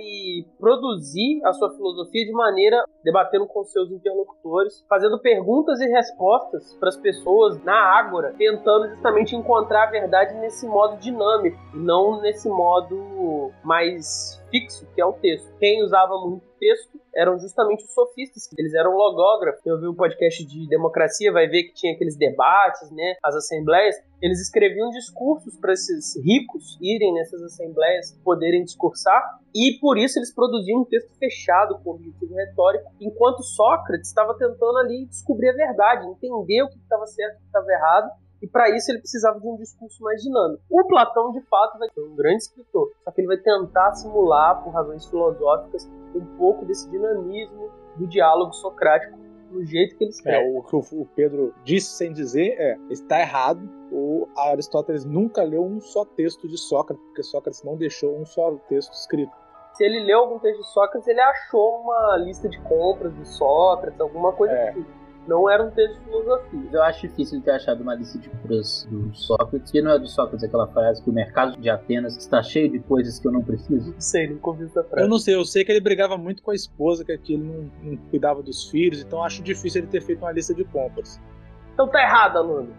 produzir 0.58 1.40
a 1.44 1.52
sua 1.52 1.70
filosofia 1.70 2.24
de 2.24 2.32
maneira 2.32 2.84
debatendo 3.02 3.46
com 3.46 3.64
seus 3.64 3.90
interlocutores, 3.90 4.84
fazendo 4.88 5.18
perguntas 5.18 5.80
e 5.80 5.86
respostas 5.86 6.74
para 6.78 6.88
as 6.88 6.96
pessoas 6.96 7.62
na 7.64 7.74
ágora, 7.74 8.34
tentando 8.36 8.88
justamente 8.88 9.34
encontrar 9.34 9.88
a 9.88 9.90
verdade 9.90 10.34
nesse 10.34 10.66
modo 10.66 10.98
dinâmico, 10.98 11.58
não 11.72 12.20
nesse 12.20 12.48
modo 12.48 12.96
mais 13.64 14.40
fixo, 14.50 14.86
que 14.94 15.00
é 15.00 15.04
o 15.04 15.12
texto. 15.12 15.48
Quem 15.58 15.82
usava 15.82 16.16
muito 16.26 16.50
texto 16.58 17.00
eram 17.14 17.38
justamente 17.38 17.84
os 17.84 17.92
sofistas, 17.92 18.48
eles 18.56 18.74
eram 18.74 18.94
logógrafos. 18.94 19.64
Eu 19.64 19.80
vi 19.80 19.88
um 19.88 19.94
podcast 19.94 20.44
de 20.44 20.68
democracia, 20.68 21.32
vai 21.32 21.48
ver 21.48 21.64
que 21.64 21.74
tinha 21.74 21.94
aqueles 21.94 22.16
debates, 22.16 22.90
né, 22.90 23.14
as 23.24 23.34
assembleias, 23.34 23.96
eles 24.20 24.40
escreviam 24.40 24.90
discursos 24.90 25.56
para 25.56 25.72
esses 25.72 26.14
ricos 26.22 26.78
irem 26.80 27.14
nessas 27.14 27.42
assembleias, 27.42 28.18
poderem 28.22 28.62
discursar, 28.62 29.22
e 29.54 29.78
por 29.80 29.96
isso 29.96 30.18
eles 30.18 30.32
produziam 30.32 30.82
um 30.82 30.84
texto 30.84 31.10
fechado 31.18 31.78
com 31.82 31.92
objetivo 31.92 32.34
retórico, 32.34 32.90
enquanto 33.00 33.42
Sócrates 33.42 34.08
estava 34.08 34.34
tentando 34.34 34.76
ali 34.78 35.06
descobrir 35.06 35.48
a 35.48 35.54
verdade, 35.54 36.06
entender 36.06 36.62
o 36.62 36.68
que 36.68 36.78
estava 36.78 37.06
certo 37.06 37.34
e 37.34 37.36
o 37.36 37.40
que 37.40 37.46
estava 37.46 37.72
errado, 37.72 38.10
e 38.42 38.46
para 38.46 38.70
isso 38.74 38.90
ele 38.90 39.00
precisava 39.00 39.38
de 39.40 39.46
um 39.46 39.56
discurso 39.56 40.02
mais 40.02 40.22
dinâmico. 40.22 40.62
O 40.70 40.84
Platão, 40.86 41.32
de 41.32 41.40
fato, 41.42 41.78
vai 41.78 41.88
ser 41.90 42.00
um 42.00 42.14
grande 42.16 42.38
escritor, 42.38 42.90
só 43.04 43.10
que 43.10 43.20
ele 43.20 43.28
vai 43.28 43.36
tentar 43.38 43.92
simular, 43.92 44.62
por 44.62 44.70
razões 44.70 45.06
filosóficas, 45.06 45.88
um 46.14 46.24
pouco 46.36 46.64
desse 46.64 46.88
dinamismo 46.90 47.70
do 47.96 48.06
diálogo 48.06 48.52
socrático 48.52 49.18
do 49.50 49.64
jeito 49.64 49.96
que 49.96 50.04
eles 50.04 50.18
É, 50.20 50.22
querem. 50.22 50.58
o 50.58 50.62
que 50.62 50.76
o- 50.76 51.02
o 51.02 51.06
Pedro 51.16 51.52
disse 51.64 51.88
sem 51.96 52.12
dizer 52.12 52.54
é: 52.58 52.76
está 52.88 53.18
errado. 53.20 53.60
O 53.92 54.28
Aristóteles 54.36 55.04
nunca 55.04 55.42
leu 55.42 55.64
um 55.64 55.80
só 55.80 56.04
texto 56.04 56.46
de 56.46 56.56
Sócrates, 56.56 57.04
porque 57.06 57.22
Sócrates 57.24 57.64
não 57.64 57.76
deixou 57.76 58.16
um 58.16 58.24
só 58.24 58.52
texto 58.68 58.92
escrito. 58.92 59.32
Se 59.74 59.84
ele 59.84 60.04
leu 60.04 60.20
algum 60.20 60.38
texto 60.38 60.60
de 60.60 60.68
Sócrates, 60.68 61.08
ele 61.08 61.20
achou 61.20 61.80
uma 61.80 62.16
lista 62.18 62.48
de 62.48 62.60
compras 62.62 63.12
do 63.12 63.24
Sócrates, 63.24 64.00
alguma 64.00 64.32
coisa 64.32 64.54
É. 64.54 64.68
assim. 64.70 64.86
Não 65.30 65.48
era 65.48 65.62
um 65.62 65.70
texto 65.70 65.96
de 65.96 66.04
filosofia. 66.06 66.60
Eu 66.72 66.82
acho 66.82 67.06
difícil 67.06 67.36
ele 67.36 67.44
ter 67.44 67.52
achado 67.52 67.82
uma 67.82 67.94
lista 67.94 68.18
de 68.18 68.28
compras 68.28 68.84
do 68.90 69.14
Sócrates, 69.14 69.70
que 69.70 69.80
não 69.80 69.92
é 69.92 69.98
do 70.00 70.08
Sócrates 70.08 70.42
aquela 70.42 70.66
frase 70.66 71.00
que 71.00 71.08
o 71.08 71.12
mercado 71.12 71.56
de 71.56 71.70
Atenas 71.70 72.16
está 72.16 72.42
cheio 72.42 72.68
de 72.68 72.80
coisas 72.80 73.20
que 73.20 73.28
eu 73.28 73.30
não 73.30 73.40
preciso. 73.40 73.92
Não 73.92 74.00
sei, 74.00 74.26
nunca 74.26 74.48
ouvi 74.50 74.64
essa 74.64 74.82
frase. 74.82 75.04
Eu 75.04 75.08
não 75.08 75.20
sei, 75.20 75.36
eu 75.36 75.44
sei 75.44 75.64
que 75.64 75.70
ele 75.70 75.78
brigava 75.78 76.18
muito 76.18 76.42
com 76.42 76.50
a 76.50 76.54
esposa, 76.54 77.04
que 77.04 77.12
aqui 77.12 77.34
ele 77.34 77.44
não, 77.44 77.70
não 77.80 77.96
cuidava 78.10 78.42
dos 78.42 78.68
filhos, 78.68 79.02
então 79.02 79.22
acho 79.22 79.40
difícil 79.40 79.82
ele 79.82 79.86
ter 79.86 80.00
feito 80.00 80.18
uma 80.18 80.32
lista 80.32 80.52
de 80.52 80.64
compras. 80.64 81.20
Então 81.74 81.86
tá 81.86 82.02
errado, 82.02 82.36
aluno. 82.36 82.74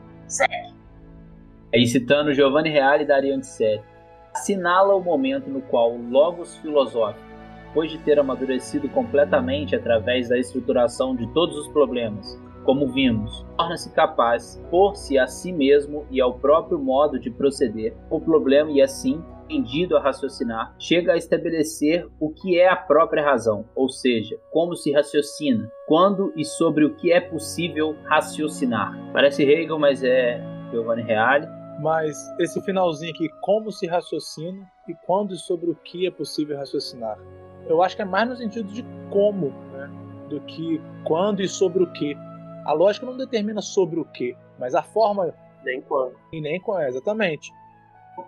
Aí 1.74 1.88
citando 1.88 2.34
Giovanni 2.34 2.70
Reale 2.70 3.06
da 3.06 3.16
Ariane 3.16 3.46
Sete, 3.46 3.86
assinala 4.34 4.94
o 4.94 5.02
momento 5.02 5.50
no 5.50 5.62
qual 5.62 5.96
Logos 5.96 6.58
filosófico, 6.58 7.31
depois 7.72 7.90
de 7.90 7.98
ter 8.00 8.20
amadurecido 8.20 8.90
completamente 8.90 9.76
através 9.76 10.28
da 10.28 10.38
estruturação 10.38 11.16
de 11.16 11.26
todos 11.34 11.58
os 11.58 11.70
problemas, 11.70 12.38
como 12.66 12.92
vimos, 12.92 13.46
torna-se 13.58 13.90
capaz, 13.94 14.62
por-se 14.70 15.18
a 15.18 15.26
si 15.26 15.54
mesmo 15.54 16.06
e 16.12 16.20
ao 16.20 16.34
próprio 16.34 16.78
modo 16.78 17.18
de 17.18 17.32
proceder, 17.32 17.96
o 18.10 18.20
problema 18.20 18.70
e 18.72 18.82
assim, 18.82 19.24
tendido 19.48 19.96
a 19.96 20.02
raciocinar, 20.02 20.76
chega 20.78 21.14
a 21.14 21.18
estabelecer 21.18 22.08
o 22.20 22.30
que 22.30 22.60
é 22.60 22.68
a 22.68 22.76
própria 22.76 23.24
razão, 23.24 23.66
ou 23.74 23.88
seja, 23.88 24.38
como 24.52 24.76
se 24.76 24.92
raciocina, 24.92 25.72
quando 25.88 26.34
e 26.36 26.44
sobre 26.44 26.84
o 26.84 26.94
que 26.96 27.12
é 27.12 27.22
possível 27.22 27.96
raciocinar. 28.04 28.94
Parece 29.14 29.44
Hegel, 29.44 29.80
mas 29.80 30.04
é 30.04 30.42
Giovanni 30.72 31.04
Reale. 31.04 31.48
Mas 31.82 32.16
esse 32.40 32.62
finalzinho 32.62 33.12
aqui, 33.12 33.28
como 33.42 33.72
se 33.72 33.88
raciocina 33.88 34.70
e 34.88 34.94
quando 35.06 35.34
e 35.34 35.38
sobre 35.38 35.72
o 35.72 35.76
que 35.76 36.06
é 36.06 36.12
possível 36.12 36.56
raciocinar. 36.56 37.18
Eu 37.72 37.82
acho 37.82 37.96
que 37.96 38.02
é 38.02 38.06
mais 38.06 38.30
no 38.30 38.36
sentido 38.36 38.72
de 38.72 38.84
como, 39.10 39.50
né? 39.72 39.90
Do 40.30 40.40
que 40.42 40.82
quando 41.04 41.42
e 41.42 41.48
sobre 41.48 41.84
o 41.84 41.92
que. 41.92 42.16
A 42.66 42.74
lógica 42.74 43.06
não 43.06 43.18
determina 43.18 43.62
sobre 43.62 44.00
o 44.00 44.06
que, 44.06 44.36
mas 44.60 44.76
a 44.76 44.84
forma 44.84 45.34
Nem 45.66 45.82
quando. 45.82 46.16
e 46.32 46.40
nem 46.40 46.60
com 46.60 46.80
exatamente. 46.80 47.52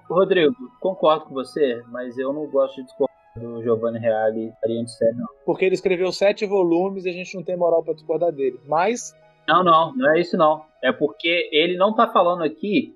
Rodrigo, 0.10 0.56
concordo 0.80 1.26
com 1.26 1.34
você, 1.34 1.84
mas 1.90 2.18
eu 2.18 2.34
não 2.34 2.48
gosto 2.48 2.78
de 2.78 2.84
discordar 2.84 3.14
do 3.36 3.62
Giovanni 3.62 4.00
Reale 4.00 4.48
e 4.48 4.54
Ariane 4.64 4.88
Sete, 4.88 5.16
não. 5.18 5.28
Porque 5.46 5.66
ele 5.66 5.76
escreveu 5.76 6.12
sete 6.12 6.46
volumes 6.46 7.06
e 7.06 7.10
a 7.10 7.14
gente 7.14 7.36
não 7.36 7.44
tem 7.44 7.58
moral 7.58 7.84
pra 7.84 7.94
discordar 7.94 8.32
dele. 8.32 8.60
Mas 8.68 9.16
Não, 9.48 9.64
não, 9.64 9.94
não 9.96 10.12
é 10.12 10.20
isso 10.20 10.38
não. 10.38 10.66
É 10.82 10.92
porque 10.92 11.50
ele 11.52 11.78
não 11.78 11.96
tá 11.96 12.08
falando 12.08 12.44
aqui 12.44 12.96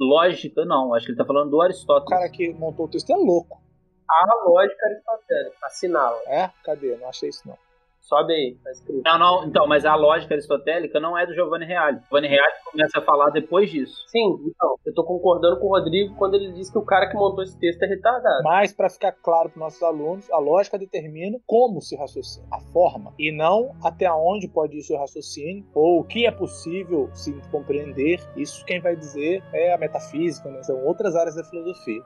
lógica, 0.00 0.64
não. 0.64 0.94
Acho 0.94 1.06
que 1.06 1.12
ele 1.12 1.18
tá 1.18 1.24
falando 1.24 1.50
do 1.50 1.58
o 1.58 1.62
Aristóteles. 1.62 2.08
cara 2.08 2.30
que 2.30 2.52
montou 2.54 2.86
o 2.86 2.88
texto 2.88 3.10
é 3.10 3.16
louco. 3.16 3.60
A 4.10 4.44
lógica 4.44 4.86
aristotélica. 4.86 5.56
Assinala. 5.62 6.20
É? 6.26 6.50
Cadê? 6.64 6.96
Não 6.96 7.08
achei 7.08 7.28
isso 7.28 7.46
não. 7.46 7.56
Sobe 8.10 8.32
aí, 8.32 8.56
tá 8.64 8.70
escrito. 8.72 9.02
Não, 9.04 9.18
não, 9.18 9.44
então, 9.44 9.68
mas 9.68 9.84
a 9.84 9.94
lógica 9.94 10.34
aristotélica 10.34 10.98
não 10.98 11.16
é 11.16 11.24
do 11.24 11.32
Giovanni 11.32 11.64
Reale. 11.64 12.00
Giovanni 12.00 12.26
Reale 12.26 12.54
começa 12.64 12.98
a 12.98 13.02
falar 13.02 13.30
depois 13.30 13.70
disso. 13.70 13.94
Sim, 14.08 14.36
então, 14.46 14.74
eu 14.84 14.92
tô 14.94 15.04
concordando 15.04 15.60
com 15.60 15.66
o 15.66 15.76
Rodrigo 15.76 16.16
quando 16.16 16.34
ele 16.34 16.52
diz 16.52 16.68
que 16.68 16.78
o 16.78 16.84
cara 16.84 17.08
que 17.08 17.14
montou 17.14 17.44
esse 17.44 17.56
texto 17.58 17.82
é 17.84 17.86
retardado. 17.86 18.42
Mas, 18.42 18.72
para 18.72 18.90
ficar 18.90 19.12
claro 19.12 19.50
para 19.50 19.60
nossos 19.60 19.80
alunos, 19.80 20.28
a 20.32 20.38
lógica 20.38 20.76
determina 20.76 21.38
como 21.46 21.80
se 21.80 21.94
raciocina, 21.94 22.48
a 22.50 22.58
forma, 22.72 23.14
e 23.16 23.30
não 23.30 23.76
até 23.84 24.10
onde 24.10 24.48
pode 24.48 24.76
ir 24.76 24.80
o 24.80 24.84
seu 24.84 24.98
raciocínio, 24.98 25.64
ou 25.72 26.00
o 26.00 26.04
que 26.04 26.26
é 26.26 26.32
possível 26.32 27.08
se 27.14 27.32
compreender. 27.52 28.20
Isso 28.34 28.64
quem 28.64 28.80
vai 28.80 28.96
dizer 28.96 29.40
é 29.52 29.72
a 29.72 29.78
metafísica, 29.78 30.50
né? 30.50 30.64
são 30.64 30.84
outras 30.84 31.14
áreas 31.14 31.36
da 31.36 31.44
filosofia. 31.44 32.02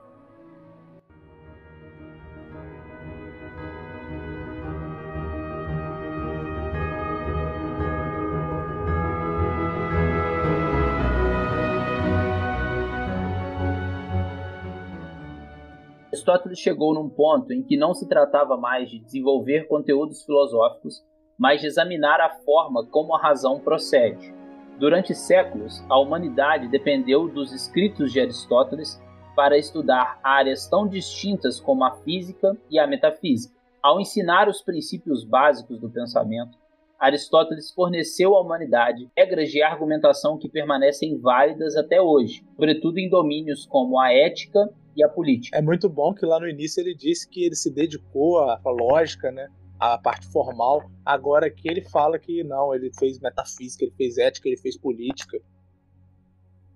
Aristóteles 16.24 16.58
chegou 16.58 16.94
num 16.94 17.10
ponto 17.10 17.52
em 17.52 17.62
que 17.62 17.76
não 17.76 17.92
se 17.92 18.08
tratava 18.08 18.56
mais 18.56 18.88
de 18.88 18.98
desenvolver 18.98 19.68
conteúdos 19.68 20.24
filosóficos, 20.24 21.04
mas 21.38 21.60
de 21.60 21.66
examinar 21.66 22.18
a 22.18 22.30
forma 22.30 22.86
como 22.86 23.14
a 23.14 23.20
razão 23.20 23.60
procede. 23.60 24.34
Durante 24.78 25.14
séculos, 25.14 25.84
a 25.86 25.98
humanidade 25.98 26.68
dependeu 26.68 27.28
dos 27.28 27.52
escritos 27.52 28.10
de 28.10 28.20
Aristóteles 28.20 28.98
para 29.36 29.58
estudar 29.58 30.18
áreas 30.22 30.66
tão 30.66 30.88
distintas 30.88 31.60
como 31.60 31.84
a 31.84 31.94
física 31.96 32.56
e 32.70 32.78
a 32.78 32.86
metafísica. 32.86 33.54
Ao 33.82 34.00
ensinar 34.00 34.48
os 34.48 34.62
princípios 34.62 35.24
básicos 35.24 35.78
do 35.78 35.90
pensamento, 35.90 36.56
Aristóteles 36.98 37.70
forneceu 37.70 38.34
à 38.34 38.40
humanidade 38.40 39.10
regras 39.14 39.50
de 39.50 39.62
argumentação 39.62 40.38
que 40.38 40.48
permanecem 40.48 41.18
válidas 41.18 41.76
até 41.76 42.00
hoje, 42.00 42.42
sobretudo 42.54 42.96
em 42.96 43.10
domínios 43.10 43.66
como 43.66 44.00
a 44.00 44.10
ética 44.10 44.70
e 44.96 45.04
a 45.04 45.08
política. 45.08 45.56
É 45.56 45.62
muito 45.62 45.88
bom 45.88 46.14
que 46.14 46.24
lá 46.24 46.38
no 46.38 46.48
início 46.48 46.80
ele 46.80 46.94
disse 46.94 47.28
que 47.28 47.44
ele 47.44 47.54
se 47.54 47.72
dedicou 47.72 48.38
à 48.38 48.60
lógica, 48.66 49.30
né? 49.30 49.48
à 49.78 49.98
parte 49.98 50.26
formal. 50.28 50.82
Agora 51.04 51.50
que 51.50 51.68
ele 51.68 51.82
fala 51.82 52.18
que 52.18 52.42
não, 52.44 52.74
ele 52.74 52.90
fez 52.98 53.20
metafísica, 53.20 53.84
ele 53.84 53.94
fez 53.96 54.18
ética, 54.18 54.48
ele 54.48 54.56
fez 54.56 54.78
política. 54.78 55.38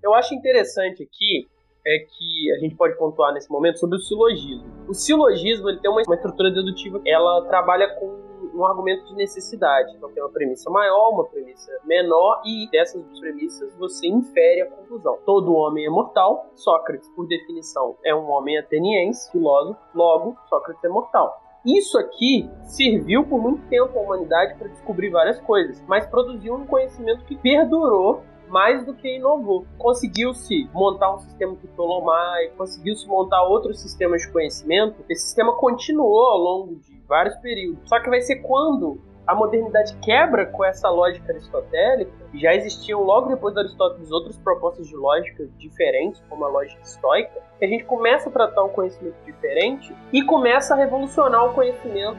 Eu 0.02 0.14
acho 0.14 0.34
interessante 0.34 1.02
aqui 1.02 1.48
é 1.87 1.98
que 2.00 2.52
a 2.52 2.58
gente 2.58 2.75
pode 2.76 2.98
pontuar 2.98 3.32
nesse 3.32 3.50
momento 3.50 3.78
sobre 3.78 3.96
o 3.96 4.00
silogismo. 4.00 4.66
O 4.88 4.94
silogismo 4.94 5.70
ele 5.70 5.80
tem 5.80 5.90
uma, 5.90 6.02
uma 6.06 6.14
estrutura 6.14 6.50
dedutiva, 6.50 7.00
ela 7.06 7.46
trabalha 7.48 7.88
com 7.94 8.27
um 8.58 8.66
argumento 8.66 9.04
de 9.06 9.14
necessidade. 9.14 9.94
Então 9.96 10.10
tem 10.10 10.22
uma 10.22 10.32
premissa 10.32 10.70
maior, 10.70 11.10
uma 11.10 11.24
premissa 11.24 11.70
menor, 11.84 12.42
e 12.44 12.68
dessas 12.70 13.02
premissas 13.20 13.74
você 13.76 14.08
infere 14.08 14.62
a 14.62 14.66
conclusão. 14.70 15.18
Todo 15.24 15.54
homem 15.54 15.86
é 15.86 15.90
mortal, 15.90 16.46
Sócrates, 16.54 17.08
por 17.10 17.26
definição, 17.26 17.96
é 18.04 18.14
um 18.14 18.28
homem 18.30 18.58
ateniense, 18.58 19.30
filósofo, 19.30 19.80
logo, 19.94 20.36
Sócrates 20.48 20.82
é 20.84 20.88
mortal. 20.88 21.40
Isso 21.66 21.98
aqui 21.98 22.48
serviu 22.62 23.24
por 23.26 23.40
muito 23.40 23.66
tempo 23.68 23.98
à 23.98 24.02
humanidade 24.02 24.54
para 24.56 24.68
descobrir 24.68 25.10
várias 25.10 25.40
coisas, 25.40 25.82
mas 25.86 26.06
produziu 26.06 26.54
um 26.54 26.66
conhecimento 26.66 27.24
que 27.24 27.36
perdurou 27.36 28.22
mais 28.48 28.84
do 28.86 28.94
que 28.94 29.16
inovou. 29.16 29.66
Conseguiu-se 29.76 30.68
montar 30.72 31.14
um 31.14 31.18
sistema 31.18 31.54
ptolomaico, 31.56 32.56
conseguiu-se 32.56 33.06
montar 33.06 33.42
outros 33.42 33.80
sistemas 33.80 34.22
de 34.22 34.32
conhecimento. 34.32 35.04
Esse 35.08 35.26
sistema 35.26 35.56
continuou 35.56 36.30
ao 36.30 36.38
longo 36.38 36.76
de 36.76 36.98
vários 37.08 37.34
períodos. 37.36 37.88
Só 37.88 38.00
que 38.00 38.10
vai 38.10 38.20
ser 38.20 38.36
quando 38.36 39.00
a 39.26 39.34
modernidade 39.34 39.94
quebra 39.96 40.46
com 40.46 40.64
essa 40.64 40.88
lógica 40.88 41.30
aristotélica, 41.30 42.10
já 42.34 42.54
existiam 42.54 43.02
logo 43.02 43.28
depois 43.28 43.52
de 43.52 43.60
Aristóteles 43.60 44.10
outras 44.10 44.38
propostas 44.38 44.88
de 44.88 44.96
lógica 44.96 45.46
diferentes, 45.58 46.22
como 46.30 46.46
a 46.46 46.48
lógica 46.48 46.80
estoica, 46.82 47.38
que 47.58 47.64
a 47.64 47.68
gente 47.68 47.84
começa 47.84 48.30
a 48.30 48.32
tratar 48.32 48.64
um 48.64 48.70
conhecimento 48.70 49.16
diferente 49.26 49.94
e 50.14 50.22
começa 50.22 50.74
a 50.74 50.78
revolucionar 50.78 51.44
o 51.44 51.52
conhecimento 51.52 52.18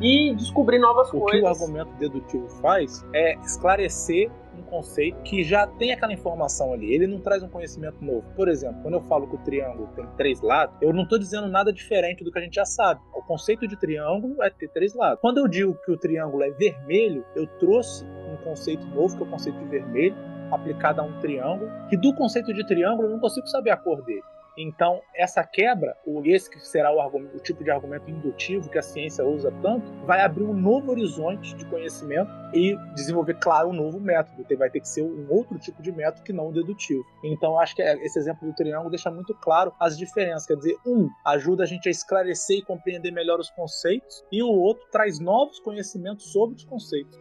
e 0.00 0.34
descobrir 0.34 0.78
novas 0.78 1.08
O 1.08 1.12
que 1.12 1.18
coisas. 1.18 1.42
o 1.42 1.64
argumento 1.64 1.92
dedutivo 1.98 2.48
faz 2.48 3.04
é 3.12 3.34
esclarecer 3.40 4.30
conceito 4.66 5.22
que 5.22 5.42
já 5.42 5.66
tem 5.66 5.92
aquela 5.92 6.12
informação 6.12 6.72
ali. 6.72 6.92
Ele 6.92 7.06
não 7.06 7.20
traz 7.20 7.42
um 7.42 7.48
conhecimento 7.48 8.04
novo. 8.04 8.24
Por 8.34 8.48
exemplo, 8.48 8.82
quando 8.82 8.94
eu 8.94 9.02
falo 9.02 9.26
que 9.26 9.36
o 9.36 9.38
triângulo 9.38 9.88
tem 9.94 10.06
três 10.16 10.40
lados, 10.40 10.76
eu 10.80 10.92
não 10.92 11.04
estou 11.04 11.18
dizendo 11.18 11.48
nada 11.48 11.72
diferente 11.72 12.22
do 12.22 12.30
que 12.30 12.38
a 12.38 12.42
gente 12.42 12.54
já 12.54 12.64
sabe. 12.64 13.00
O 13.14 13.22
conceito 13.22 13.66
de 13.66 13.76
triângulo 13.76 14.42
é 14.42 14.50
ter 14.50 14.68
três 14.68 14.94
lados. 14.94 15.20
Quando 15.20 15.38
eu 15.38 15.48
digo 15.48 15.74
que 15.84 15.90
o 15.90 15.96
triângulo 15.96 16.42
é 16.42 16.50
vermelho, 16.50 17.24
eu 17.34 17.46
trouxe 17.58 18.04
um 18.04 18.36
conceito 18.44 18.86
novo, 18.86 19.16
que 19.16 19.22
é 19.22 19.26
o 19.26 19.30
conceito 19.30 19.58
de 19.58 19.66
vermelho, 19.66 20.16
aplicado 20.50 21.00
a 21.00 21.04
um 21.04 21.18
triângulo, 21.20 21.70
que 21.88 21.96
do 21.96 22.14
conceito 22.14 22.52
de 22.52 22.66
triângulo 22.66 23.08
eu 23.08 23.12
não 23.12 23.20
consigo 23.20 23.46
saber 23.46 23.70
a 23.70 23.76
cor 23.76 24.02
dele. 24.02 24.22
Então, 24.56 25.02
essa 25.14 25.44
quebra, 25.44 25.96
ou 26.06 26.24
esse 26.24 26.48
que 26.50 26.58
será 26.66 26.94
o, 26.94 27.00
argumento, 27.00 27.36
o 27.36 27.40
tipo 27.40 27.62
de 27.62 27.70
argumento 27.70 28.10
indutivo 28.10 28.70
que 28.70 28.78
a 28.78 28.82
ciência 28.82 29.24
usa 29.24 29.52
tanto, 29.62 29.86
vai 30.06 30.22
abrir 30.22 30.44
um 30.44 30.54
novo 30.54 30.90
horizonte 30.90 31.54
de 31.54 31.64
conhecimento 31.66 32.30
e 32.54 32.76
desenvolver, 32.94 33.34
claro, 33.34 33.68
um 33.68 33.72
novo 33.72 34.00
método. 34.00 34.44
Vai 34.56 34.70
ter 34.70 34.80
que 34.80 34.88
ser 34.88 35.02
um 35.02 35.26
outro 35.30 35.58
tipo 35.58 35.82
de 35.82 35.92
método 35.92 36.22
que 36.22 36.32
não 36.32 36.48
o 36.48 36.52
dedutivo. 36.52 37.04
Então, 37.22 37.58
acho 37.58 37.74
que 37.74 37.82
esse 37.82 38.18
exemplo 38.18 38.48
do 38.48 38.54
triângulo 38.54 38.90
deixa 38.90 39.10
muito 39.10 39.34
claro 39.34 39.72
as 39.78 39.98
diferenças. 39.98 40.46
Quer 40.46 40.56
dizer, 40.56 40.76
um 40.86 41.08
ajuda 41.24 41.64
a 41.64 41.66
gente 41.66 41.88
a 41.88 41.90
esclarecer 41.90 42.58
e 42.58 42.62
compreender 42.62 43.10
melhor 43.10 43.38
os 43.38 43.50
conceitos, 43.50 44.24
e 44.32 44.42
o 44.42 44.48
outro 44.48 44.86
traz 44.90 45.18
novos 45.18 45.58
conhecimentos 45.60 46.32
sobre 46.32 46.56
os 46.56 46.64
conceitos. 46.64 47.18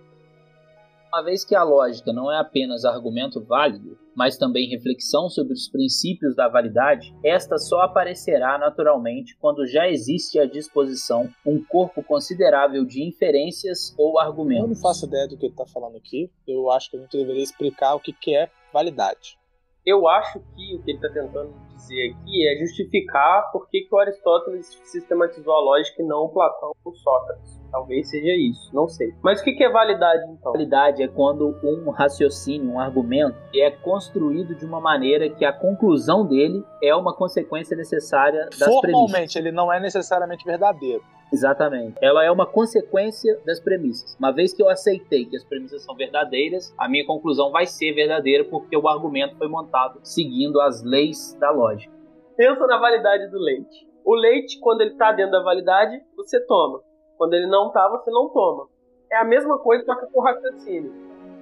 Uma 1.13 1.23
vez 1.23 1.45
que 1.45 1.55
a 1.55 1.63
lógica 1.63 2.11
não 2.11 2.31
é 2.31 2.39
apenas 2.39 2.83
argumento 2.83 3.43
válido, 3.43 3.97
mas 4.15 4.37
também 4.37 4.69
reflexão 4.69 5.29
sobre 5.29 5.53
os 5.53 5.69
princípios 5.69 6.35
da 6.35 6.47
validade, 6.47 7.15
esta 7.23 7.57
só 7.57 7.81
aparecerá 7.81 8.57
naturalmente 8.57 9.37
quando 9.39 9.65
já 9.65 9.87
existe 9.87 10.39
à 10.39 10.45
disposição 10.45 11.29
um 11.45 11.63
corpo 11.63 12.03
considerável 12.03 12.85
de 12.85 13.03
inferências 13.03 13.93
ou 13.97 14.19
argumentos. 14.19 14.63
Eu 14.63 14.69
não 14.69 14.81
faço 14.81 15.05
ideia 15.05 15.27
do 15.27 15.37
que 15.37 15.45
ele 15.45 15.53
está 15.53 15.65
falando 15.65 15.97
aqui. 15.97 16.29
Eu 16.47 16.69
acho 16.71 16.89
que 16.89 16.97
a 16.97 16.99
gente 16.99 17.17
deveria 17.17 17.43
explicar 17.43 17.95
o 17.95 17.99
que, 17.99 18.11
que 18.11 18.35
é 18.35 18.49
validade. 18.73 19.37
Eu 19.85 20.07
acho 20.07 20.39
que 20.39 20.75
o 20.75 20.81
que 20.81 20.91
ele 20.91 20.97
está 20.97 21.09
tentando 21.09 21.53
dizer 21.75 22.11
aqui 22.11 22.47
é 22.47 22.57
justificar 22.57 23.51
por 23.51 23.69
que, 23.69 23.81
que 23.81 23.93
o 23.93 23.99
Aristóteles 23.99 24.67
sistematizou 24.83 25.53
a 25.53 25.61
lógica 25.61 26.01
e 26.01 26.05
não 26.05 26.23
o 26.23 26.29
Platão 26.29 26.71
ou 26.83 26.95
Sócrates. 26.95 27.61
Talvez 27.75 28.09
seja 28.09 28.33
isso, 28.33 28.73
não 28.73 28.87
sei. 28.87 29.13
Mas 29.21 29.41
o 29.41 29.43
que, 29.43 29.61
é 29.61 29.69
validade 29.69 30.23
então? 30.31 30.53
Validade 30.53 31.03
é 31.03 31.09
quando 31.09 31.53
um 31.61 31.89
raciocínio, 31.89 32.71
um 32.71 32.79
argumento, 32.79 33.35
é 33.53 33.69
construído 33.69 34.55
de 34.55 34.65
uma 34.65 34.79
maneira 34.79 35.29
que 35.29 35.43
a 35.43 35.51
conclusão 35.51 36.25
dele 36.25 36.63
é 36.81 36.95
uma 36.95 37.13
consequência 37.13 37.75
necessária 37.75 38.45
das 38.45 38.59
Formalmente, 38.59 39.11
premissas. 39.11 39.35
ele 39.35 39.51
não 39.51 39.73
é 39.73 39.77
necessariamente 39.81 40.45
verdadeiro. 40.45 41.03
Exatamente. 41.33 41.97
Ela 42.01 42.23
é 42.23 42.31
uma 42.31 42.45
consequência 42.45 43.37
das 43.45 43.59
premissas. 43.59 44.15
Uma 44.17 44.31
vez 44.31 44.53
que 44.53 44.63
eu 44.63 44.69
aceitei 44.69 45.25
que 45.25 45.35
as 45.35 45.43
premissas 45.43 45.83
são 45.83 45.97
verdadeiras, 45.97 46.73
a 46.77 46.87
minha 46.87 47.05
conclusão 47.05 47.51
vai 47.51 47.65
ser 47.65 47.91
verdadeira 47.91 48.45
porque 48.45 48.77
o 48.77 48.87
argumento 48.87 49.35
foi 49.35 49.49
montado 49.49 49.99
seguindo 50.01 50.61
as 50.61 50.81
leis 50.81 51.35
da 51.41 51.51
lógica. 51.51 51.93
Pensa 52.37 52.65
na 52.67 52.77
validade 52.77 53.29
do 53.29 53.37
leite. 53.37 53.85
O 54.05 54.15
leite, 54.15 54.61
quando 54.61 54.79
ele 54.79 54.91
está 54.91 55.11
dentro 55.11 55.33
da 55.33 55.43
validade, 55.43 56.01
você 56.15 56.39
toma. 56.45 56.79
Quando 57.17 57.33
ele 57.33 57.47
não 57.47 57.71
tá, 57.71 57.87
você 57.89 58.11
não 58.11 58.29
toma. 58.29 58.67
É 59.11 59.17
a 59.17 59.23
mesma 59.23 59.57
coisa, 59.59 59.85
só 59.85 59.95
que 59.95 60.07
com 60.07 60.19
o 60.19 60.23
raciocínio. 60.23 60.93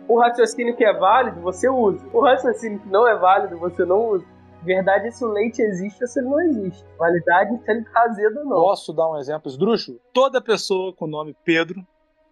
O 0.07 0.19
raciocínio 0.19 0.75
que 0.75 0.83
é 0.83 0.93
válido, 0.93 1.39
você 1.41 1.69
usa. 1.69 2.05
O 2.13 2.21
raciocínio 2.21 2.79
que 2.79 2.89
não 2.89 3.07
é 3.07 3.15
válido, 3.15 3.57
você 3.57 3.85
não 3.85 4.09
usa. 4.09 4.25
Verdade 4.61 5.11
se 5.11 5.23
o 5.23 5.27
leite 5.27 5.61
existe 5.61 6.01
ou 6.03 6.07
se 6.07 6.19
ele 6.19 6.29
não 6.29 6.41
existe. 6.41 6.85
Validade 6.97 7.57
se 7.63 7.71
ele 7.71 7.83
tá 7.85 8.03
azedo 8.03 8.39
ou 8.39 8.45
não. 8.45 8.61
Posso 8.61 8.93
dar 8.93 9.09
um 9.09 9.17
exemplo 9.17 9.49
esdrúxulo? 9.49 9.99
Toda 10.13 10.41
pessoa 10.41 10.93
com 10.93 11.05
o 11.05 11.07
nome 11.07 11.35
Pedro 11.43 11.85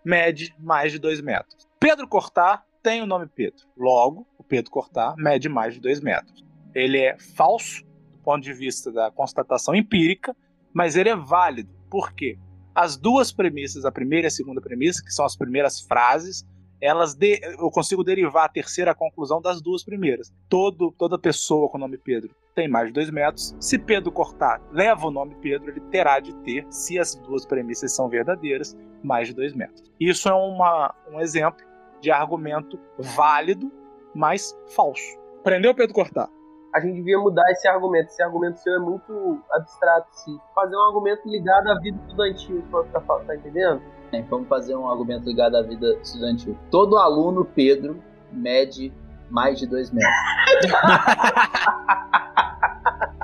mede 0.04 0.54
mais 0.60 0.92
de 0.92 1.00
2 1.00 1.22
metros. 1.22 1.68
Pedro 1.80 2.08
Cortar 2.08 2.66
tem 2.82 3.02
o 3.02 3.06
nome 3.06 3.28
Pedro. 3.28 3.66
Logo, 3.78 4.26
o 4.38 4.44
Pedro 4.44 4.72
Cortar 4.72 5.16
mede 5.18 5.50
mais 5.50 5.74
de 5.74 5.82
2 5.82 6.00
metros. 6.02 6.44
Ele 6.74 7.00
é 7.00 7.18
falso 7.36 7.84
do 7.84 8.20
ponto 8.24 8.42
de 8.42 8.54
vista 8.54 8.92
da 8.92 9.12
constatação 9.12 9.76
empírica, 9.76 10.36
mas 10.74 10.96
ele 10.96 11.10
é 11.10 11.16
válido. 11.16 11.74
Por 11.90 12.14
quê? 12.14 12.38
As 12.74 12.98
duas 12.98 13.32
premissas, 13.32 13.86
a 13.86 13.92
primeira 13.92 14.28
e 14.28 14.30
a 14.30 14.32
segunda 14.32 14.62
premissa, 14.62 15.04
que 15.04 15.12
são 15.12 15.26
as 15.26 15.36
primeiras 15.36 15.82
frases, 15.82 16.46
elas 16.82 17.14
de, 17.14 17.40
eu 17.44 17.70
consigo 17.70 18.04
derivar 18.04 18.46
a 18.46 18.50
terceira 18.50 18.96
conclusão 18.96 19.40
das 19.40 19.62
duas 19.62 19.84
primeiras. 19.84 20.34
Todo, 20.50 20.92
toda 20.98 21.20
pessoa 21.20 21.70
com 21.70 21.78
o 21.78 21.80
nome 21.80 21.98
Pedro 21.98 22.36
tem 22.56 22.68
mais 22.68 22.88
de 22.88 22.94
dois 22.94 23.10
metros. 23.10 23.56
Se 23.60 23.78
Pedro 23.78 24.12
cortar, 24.12 24.62
leva 24.72 25.08
o 25.08 25.12
nome 25.12 25.36
Pedro, 25.36 25.70
ele 25.70 25.80
terá 25.92 26.20
de 26.20 26.36
ter, 26.38 26.66
se 26.70 27.00
as 27.00 27.16
duas 27.16 27.46
premissas 27.46 27.96
são 27.96 28.10
verdadeiras, 28.10 28.76
mais 29.04 29.28
de 29.28 29.36
dois 29.36 29.54
metros. 29.54 29.90
Isso 30.00 30.28
é 30.28 30.34
uma, 30.34 30.94
um 31.12 31.20
exemplo 31.20 31.64
de 32.02 32.12
argumento 32.12 32.80
válido, 32.98 33.72
mas 34.14 34.58
falso. 34.76 35.18
Prendeu 35.44 35.74
Pedro 35.74 35.94
cortar? 35.94 36.30
A 36.74 36.80
gente 36.80 36.96
devia 36.96 37.20
mudar 37.20 37.44
esse 37.52 37.68
argumento. 37.68 38.08
Esse 38.08 38.24
argumento 38.24 38.60
seu 38.60 38.74
é 38.76 38.80
muito 38.80 39.40
abstrato, 39.52 40.08
sim. 40.12 40.40
Fazer 40.56 40.76
um 40.76 40.82
argumento 40.88 41.28
ligado 41.28 41.68
à 41.68 41.80
vida 41.80 41.98
estudantil, 42.08 42.64
tá, 42.94 43.00
tá 43.02 43.36
entendendo? 43.36 43.82
Bem, 44.12 44.24
Vamos 44.30 44.48
fazer 44.48 44.76
um 44.76 44.88
argumento 44.90 45.26
ligado 45.26 45.56
à 45.56 45.62
vida 45.62 45.94
estudantil. 46.02 46.58
Todo 46.70 46.98
aluno 46.98 47.44
Pedro 47.46 48.02
mede 48.32 48.94
mais 49.30 49.60
de 49.60 49.68
dois 49.68 49.92
metros. 49.92 50.12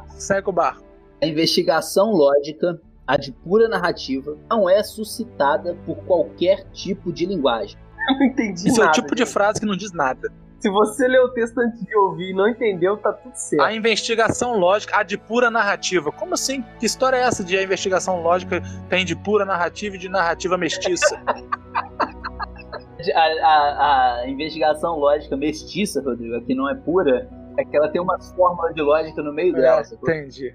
Segue 0.17 0.49
o 0.49 0.51
barco. 0.51 0.83
A 1.21 1.25
investigação 1.25 2.11
lógica, 2.11 2.79
a 3.05 3.17
de 3.17 3.31
pura 3.31 3.67
narrativa, 3.67 4.37
não 4.49 4.69
é 4.69 4.83
suscitada 4.83 5.75
por 5.85 5.97
qualquer 6.05 6.63
tipo 6.71 7.11
de 7.11 7.25
linguagem. 7.25 7.77
Eu 8.09 8.15
não 8.19 8.25
entendi 8.25 8.67
Isso 8.67 8.79
é 8.79 8.83
o 8.83 8.85
nada. 8.87 8.91
tipo 8.91 9.15
de 9.15 9.23
gente. 9.23 9.33
frase 9.33 9.59
que 9.59 9.65
não 9.65 9.75
diz 9.75 9.91
nada. 9.93 10.31
Se 10.59 10.69
você 10.69 11.07
leu 11.07 11.23
o 11.25 11.29
texto 11.29 11.57
antes 11.59 11.79
de 11.85 11.95
ouvir 11.95 12.31
e 12.31 12.33
não 12.33 12.47
entendeu, 12.47 12.97
tá 12.97 13.13
tudo 13.13 13.35
certo. 13.35 13.61
A 13.63 13.73
investigação 13.73 14.57
lógica, 14.57 14.97
a 14.97 15.03
de 15.03 15.17
pura 15.17 15.51
narrativa. 15.51 16.11
Como 16.11 16.33
assim? 16.33 16.63
Que 16.79 16.85
história 16.85 17.17
é 17.17 17.21
essa 17.21 17.43
de 17.43 17.55
a 17.57 17.61
investigação 17.63 18.21
lógica 18.21 18.61
tem 18.89 19.05
de 19.05 19.15
pura 19.15 19.45
narrativa 19.45 19.95
e 19.95 19.99
de 19.99 20.09
narrativa 20.09 20.57
mestiça? 20.57 21.21
A, 23.13 23.19
a- 23.21 24.21
a 24.23 24.27
investigação 24.27 24.97
lógica 24.97 25.37
mestiça, 25.37 26.01
Rodrigo, 26.01 26.35
aqui 26.35 26.55
não 26.55 26.67
é 26.67 26.73
pura, 26.75 27.29
é 27.57 27.63
que 27.63 27.77
ela 27.77 27.87
tem 27.89 28.01
umas 28.01 28.31
fórmulas 28.33 28.73
de 28.73 28.81
lógica 28.81 29.21
no 29.21 29.31
meio 29.31 29.53
dela. 29.53 29.83
sacou? 29.83 30.09
entendi. 30.09 30.53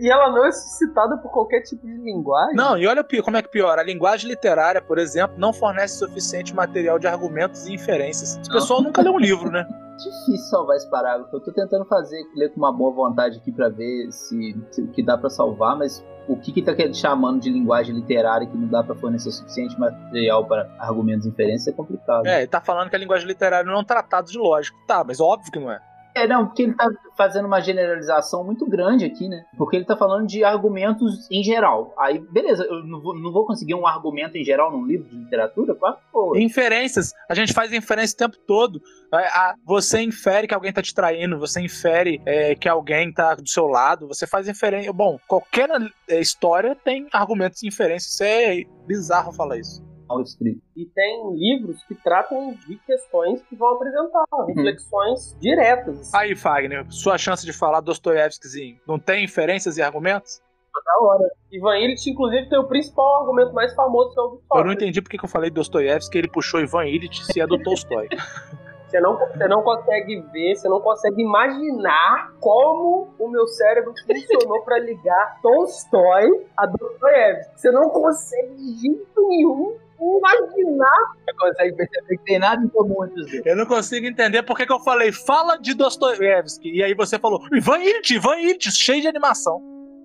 E 0.00 0.10
ela 0.10 0.30
não 0.30 0.46
é 0.46 0.52
suscitada 0.52 1.16
por 1.18 1.30
qualquer 1.30 1.62
tipo 1.62 1.86
de 1.86 1.94
linguagem. 1.94 2.54
Não, 2.54 2.76
e 2.76 2.86
olha 2.86 3.04
como 3.22 3.36
é 3.36 3.42
que 3.42 3.48
piora. 3.48 3.80
A 3.80 3.84
linguagem 3.84 4.28
literária, 4.28 4.82
por 4.82 4.98
exemplo, 4.98 5.36
não 5.38 5.52
fornece 5.52 5.98
suficiente 5.98 6.54
material 6.54 6.98
de 6.98 7.06
argumentos 7.06 7.66
e 7.66 7.74
inferências. 7.74 8.36
O 8.48 8.52
pessoal 8.52 8.82
nunca 8.82 9.02
lê 9.02 9.08
um 9.08 9.18
livro, 9.18 9.50
né? 9.50 9.66
Difícil 9.96 10.50
salvar 10.50 10.76
esse 10.76 10.90
parágrafo. 10.90 11.36
Eu 11.36 11.40
tô 11.40 11.52
tentando 11.52 11.84
fazer, 11.84 12.20
ler 12.34 12.50
com 12.50 12.56
uma 12.56 12.72
boa 12.72 12.92
vontade 12.92 13.38
aqui 13.38 13.52
pra 13.52 13.68
ver 13.68 14.10
se, 14.10 14.56
se 14.70 14.82
o 14.82 14.88
que 14.88 15.02
dá 15.02 15.16
pra 15.16 15.30
salvar, 15.30 15.76
mas 15.76 16.04
o 16.28 16.36
que 16.36 16.52
que 16.52 16.62
tá 16.62 16.72
chamando 16.92 17.40
de 17.40 17.50
linguagem 17.50 17.94
literária 17.94 18.46
que 18.46 18.56
não 18.56 18.68
dá 18.68 18.82
pra 18.82 18.94
fornecer 18.94 19.30
suficiente 19.30 19.78
material 19.78 20.44
para 20.46 20.68
argumentos 20.78 21.26
e 21.26 21.28
inferências 21.28 21.68
é 21.68 21.72
complicado. 21.76 22.26
É, 22.26 22.38
ele 22.38 22.46
tá 22.48 22.60
falando 22.60 22.90
que 22.90 22.96
a 22.96 22.98
linguagem 22.98 23.26
literária 23.26 23.68
não 23.68 23.78
é 23.78 23.80
um 23.80 23.84
tratado 23.84 24.30
de 24.30 24.38
lógica. 24.38 24.76
Tá, 24.86 25.04
mas 25.04 25.20
óbvio 25.20 25.52
que 25.52 25.58
não 25.58 25.70
é. 25.70 25.80
É, 26.14 26.26
não, 26.26 26.46
porque 26.46 26.62
ele 26.62 26.74
tá 26.74 26.88
fazendo 27.16 27.46
uma 27.46 27.60
generalização 27.60 28.44
muito 28.44 28.66
grande 28.66 29.04
aqui, 29.04 29.28
né? 29.28 29.44
Porque 29.56 29.76
ele 29.76 29.84
tá 29.84 29.96
falando 29.96 30.26
de 30.26 30.44
argumentos 30.44 31.28
em 31.30 31.42
geral. 31.42 31.94
Aí, 31.98 32.18
beleza, 32.18 32.64
eu 32.64 32.84
não 32.84 33.00
vou, 33.00 33.18
não 33.18 33.32
vou 33.32 33.46
conseguir 33.46 33.74
um 33.74 33.86
argumento 33.86 34.36
em 34.36 34.44
geral 34.44 34.70
num 34.70 34.84
livro 34.84 35.08
de 35.08 35.16
literatura? 35.16 35.74
Claro 35.74 35.96
que. 35.96 36.42
Inferências. 36.42 37.12
A 37.28 37.34
gente 37.34 37.52
faz 37.52 37.72
inferência 37.72 38.14
o 38.14 38.18
tempo 38.18 38.36
todo. 38.46 38.82
É, 39.14 39.54
Você 39.64 40.02
infere 40.02 40.46
que 40.46 40.54
alguém 40.54 40.72
tá 40.72 40.82
te 40.82 40.94
traindo, 40.94 41.38
você 41.38 41.60
infere 41.60 42.20
é, 42.26 42.54
que 42.54 42.68
alguém 42.68 43.12
tá 43.12 43.34
do 43.34 43.48
seu 43.48 43.66
lado, 43.66 44.08
você 44.08 44.26
faz 44.26 44.48
inferência. 44.48 44.92
Bom, 44.92 45.18
qualquer 45.26 45.68
é, 46.08 46.20
história 46.20 46.76
tem 46.84 47.06
argumentos 47.12 47.60
de 47.60 47.68
inferência. 47.68 48.08
Isso 48.08 48.24
é 48.24 48.64
bizarro 48.86 49.32
falar 49.32 49.58
isso. 49.58 49.91
Mal 50.12 50.22
escrito. 50.22 50.60
E 50.76 50.86
tem 50.86 51.34
livros 51.34 51.82
que 51.84 51.94
tratam 51.94 52.54
de 52.66 52.76
questões 52.86 53.42
que 53.42 53.56
vão 53.56 53.74
apresentar 53.74 54.24
reflexões 54.46 55.36
diretas. 55.40 56.00
assim. 56.00 56.16
Aí, 56.16 56.36
Fagner, 56.36 56.86
sua 56.90 57.16
chance 57.16 57.44
de 57.44 57.52
falar 57.52 57.80
Dostoiévskizinho. 57.80 58.78
Não 58.86 58.98
tem 58.98 59.24
inferências 59.24 59.78
e 59.78 59.82
argumentos? 59.82 60.40
da 60.84 61.06
hora. 61.06 61.30
Ivan 61.52 61.78
Illich, 61.78 62.10
inclusive, 62.10 62.48
tem 62.48 62.58
o 62.58 62.66
principal 62.66 63.20
argumento 63.20 63.52
mais 63.52 63.74
famoso 63.74 64.12
que 64.12 64.18
é 64.18 64.22
o 64.22 64.28
do 64.28 64.42
Eu 64.54 64.64
não 64.64 64.72
entendi 64.72 65.00
porque 65.02 65.18
que 65.18 65.24
eu 65.24 65.28
falei 65.28 65.50
Dostoiévski, 65.50 66.18
ele 66.18 66.28
puxou 66.28 66.60
Ivan 66.60 66.86
Illich 66.86 67.24
se 67.24 67.40
é 67.40 67.46
do 67.46 67.62
Tolstói. 67.62 68.08
Você 68.92 69.00
não, 69.00 69.18
você 69.18 69.48
não 69.48 69.62
consegue 69.62 70.20
ver, 70.32 70.54
você 70.54 70.68
não 70.68 70.78
consegue 70.82 71.22
imaginar 71.22 72.30
como 72.38 73.08
o 73.18 73.28
meu 73.28 73.46
cérebro 73.46 73.94
funcionou 74.06 74.60
pra 74.64 74.78
ligar 74.78 75.40
Tolstói 75.40 76.28
a 76.54 76.66
Dostoiévski. 76.66 77.58
Você 77.58 77.70
não 77.70 77.88
consegue 77.88 78.54
de 78.54 78.80
jeito 78.82 79.28
nenhum 79.28 79.78
imaginar. 80.18 81.14
Você 81.24 81.34
consegue 81.38 81.76
perceber 81.76 82.16
que 82.16 82.24
tem 82.24 82.38
nada 82.38 82.64
em 82.64 82.68
comum 82.68 83.04
entre 83.04 83.20
os 83.20 83.30
dois. 83.30 83.46
Eu 83.46 83.56
não 83.56 83.66
consigo 83.66 84.06
entender 84.06 84.42
porque 84.42 84.66
que 84.66 84.72
eu 84.72 84.80
falei, 84.80 85.12
fala 85.12 85.56
de 85.56 85.74
Dostoiévski. 85.74 86.70
E 86.70 86.82
aí 86.82 86.94
você 86.94 87.18
falou, 87.18 87.40
Ivan 87.52 87.78
Illich, 87.78 88.14
Ivan 88.14 88.36
Illich, 88.36 88.70
cheio 88.70 89.00
de 89.00 89.08
animação. 89.08 89.60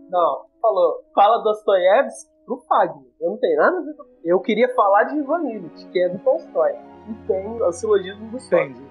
Não, 0.09 0.45
falou, 0.61 1.03
fala 1.13 1.43
Dostoiévski 1.43 2.29
pro 2.45 2.57
Fagner. 2.67 3.11
Eu 3.19 3.31
não 3.31 3.37
tenho 3.37 3.57
nada 3.57 3.77
a 3.77 3.81
ver 3.81 3.93
com 3.93 4.05
Eu 4.23 4.39
queria 4.39 4.73
falar 4.73 5.03
de 5.03 5.17
Ivan 5.17 5.49
Illich, 5.49 5.85
que 5.87 5.99
é 5.99 6.09
do 6.09 6.19
Tolstói. 6.19 6.71
E 7.09 7.27
tem 7.27 7.61
o 7.61 7.71
silogismo 7.71 8.29
do. 8.31 8.37
Entendi. 8.37 8.81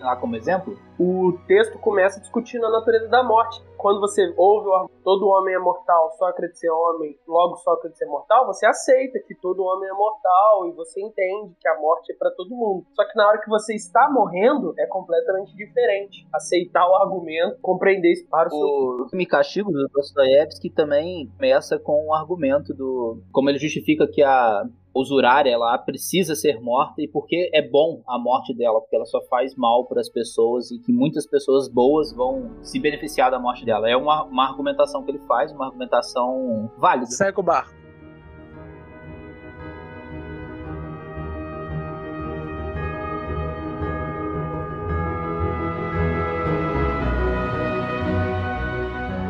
Lá 0.00 0.16
como 0.16 0.36
exemplo? 0.36 0.78
O 0.98 1.38
texto 1.46 1.78
começa 1.78 2.20
discutindo 2.20 2.66
a 2.66 2.70
natureza 2.70 3.08
da 3.08 3.22
morte. 3.22 3.62
Quando 3.76 4.00
você 4.00 4.34
ouve 4.36 4.68
o 4.68 4.72
argumento, 4.74 5.02
todo 5.04 5.28
homem 5.28 5.54
é 5.54 5.58
mortal, 5.58 6.10
Sócrates 6.18 6.62
é 6.64 6.70
homem, 6.70 7.16
logo 7.26 7.56
Sócrates 7.56 8.02
é 8.02 8.06
mortal, 8.06 8.44
você 8.46 8.66
aceita 8.66 9.20
que 9.20 9.36
todo 9.36 9.62
homem 9.62 9.88
é 9.88 9.92
mortal 9.92 10.66
e 10.66 10.72
você 10.72 11.00
entende 11.00 11.54
que 11.60 11.68
a 11.68 11.78
morte 11.80 12.12
é 12.12 12.16
para 12.16 12.32
todo 12.32 12.50
mundo. 12.50 12.84
Só 12.94 13.04
que 13.04 13.16
na 13.16 13.28
hora 13.28 13.40
que 13.40 13.48
você 13.48 13.76
está 13.76 14.10
morrendo, 14.10 14.74
é 14.76 14.86
completamente 14.86 15.54
diferente. 15.54 16.26
Aceitar 16.34 16.88
o 16.88 16.96
argumento, 16.96 17.58
compreender 17.62 18.12
isso 18.12 18.28
para 18.28 18.48
o 18.48 18.50
seu 18.50 19.06
O 19.12 19.16
Me 19.16 19.26
Castigo 19.26 19.70
do 19.70 19.88
Dostoiévski 19.94 20.70
também 20.70 21.30
começa 21.36 21.78
com 21.78 22.08
o 22.08 22.14
argumento 22.14 22.74
do. 22.74 23.22
Como 23.30 23.48
ele 23.48 23.58
justifica 23.58 24.08
que 24.08 24.22
a 24.22 24.64
usurária 24.94 25.50
ela 25.50 25.76
precisa 25.78 26.34
ser 26.34 26.60
morta 26.60 27.00
e 27.00 27.08
porque 27.08 27.50
é 27.52 27.62
bom 27.62 28.02
a 28.06 28.18
morte 28.18 28.54
dela, 28.54 28.80
porque 28.80 28.96
ela 28.96 29.04
só 29.04 29.20
faz 29.28 29.54
mal 29.54 29.86
para 29.86 30.00
as 30.00 30.08
pessoas 30.08 30.70
e 30.70 30.80
que 30.88 30.92
muitas 30.94 31.26
pessoas 31.26 31.68
boas 31.68 32.10
vão 32.14 32.50
se 32.62 32.80
beneficiar 32.80 33.30
da 33.30 33.38
morte 33.38 33.62
dela. 33.62 33.90
É 33.90 33.94
uma, 33.94 34.24
uma 34.24 34.48
argumentação 34.48 35.04
que 35.04 35.10
ele 35.10 35.20
faz, 35.28 35.52
uma 35.52 35.66
argumentação 35.66 36.72
válida. 36.78 37.10
Segue 37.10 37.38
o 37.38 37.42
barco. 37.42 37.77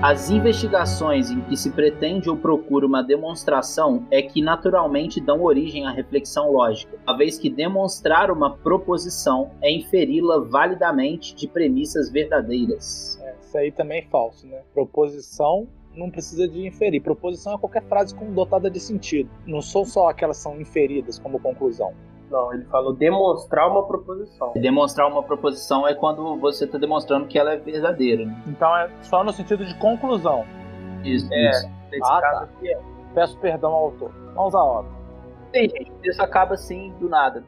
As 0.09 0.31
investigações 0.31 1.31
em 1.31 1.42
que 1.42 1.55
se 1.55 1.71
pretende 1.71 2.31
ou 2.31 2.37
procura 2.38 2.87
uma 2.87 3.03
demonstração 3.03 4.07
é 4.11 4.23
que 4.23 4.40
naturalmente 4.40 5.21
dão 5.21 5.42
origem 5.42 5.87
à 5.87 5.90
reflexão 5.90 6.51
lógica, 6.51 6.97
uma 7.07 7.14
vez 7.14 7.37
que 7.37 7.51
demonstrar 7.51 8.31
uma 8.31 8.57
proposição 8.57 9.51
é 9.61 9.71
inferi-la 9.71 10.38
validamente 10.38 11.35
de 11.35 11.47
premissas 11.47 12.11
verdadeiras. 12.11 13.21
É, 13.21 13.35
isso 13.38 13.59
aí 13.59 13.71
também 13.71 13.99
é 13.99 14.07
falso, 14.07 14.47
né? 14.47 14.62
Proposição 14.73 15.68
não 15.94 16.11
precisa 16.11 16.49
de 16.49 16.66
inferir. 16.66 17.03
Proposição 17.03 17.57
é 17.57 17.59
qualquer 17.59 17.83
frase 17.83 18.16
dotada 18.33 18.71
de 18.71 18.81
sentido. 18.81 19.29
Não 19.47 19.61
são 19.61 19.85
só 19.85 20.09
aquelas 20.09 20.38
que 20.38 20.42
são 20.42 20.59
inferidas 20.59 21.18
como 21.18 21.38
conclusão. 21.38 21.92
Não, 22.31 22.53
ele 22.53 22.64
falou 22.67 22.93
demonstrar 22.93 23.69
uma 23.71 23.87
proposição. 23.87 24.53
Demonstrar 24.55 25.09
uma 25.09 25.23
proposição 25.23 25.87
é 25.88 25.95
quando 25.95 26.37
você 26.38 26.64
está 26.64 26.77
demonstrando 26.79 27.27
que 27.27 27.38
ela 27.38 27.53
é 27.53 27.57
verdadeira. 27.57 28.25
Né? 28.27 28.43
Então 28.47 28.77
é 28.77 28.91
só 29.03 29.25
no 29.25 29.33
sentido 29.33 29.64
de 29.64 29.75
conclusão. 29.79 30.45
Isso, 31.05 31.27
É, 31.33 31.51
isso. 31.51 31.69
nesse 31.91 32.05
Ah, 32.12 32.21
caso 32.21 32.38
tá. 32.41 32.45
aqui 32.45 32.73
é. 32.73 32.81
Peço 33.14 33.38
perdão 33.38 33.73
ao 33.73 33.85
autor. 33.87 34.11
Vamos 34.35 34.55
à 34.55 34.62
obra. 34.62 34.91
Tem, 35.53 35.69
gente, 35.71 35.91
isso 36.05 36.23
acaba 36.23 36.55
assim 36.55 36.93
do 37.01 37.09
nada. 37.09 37.43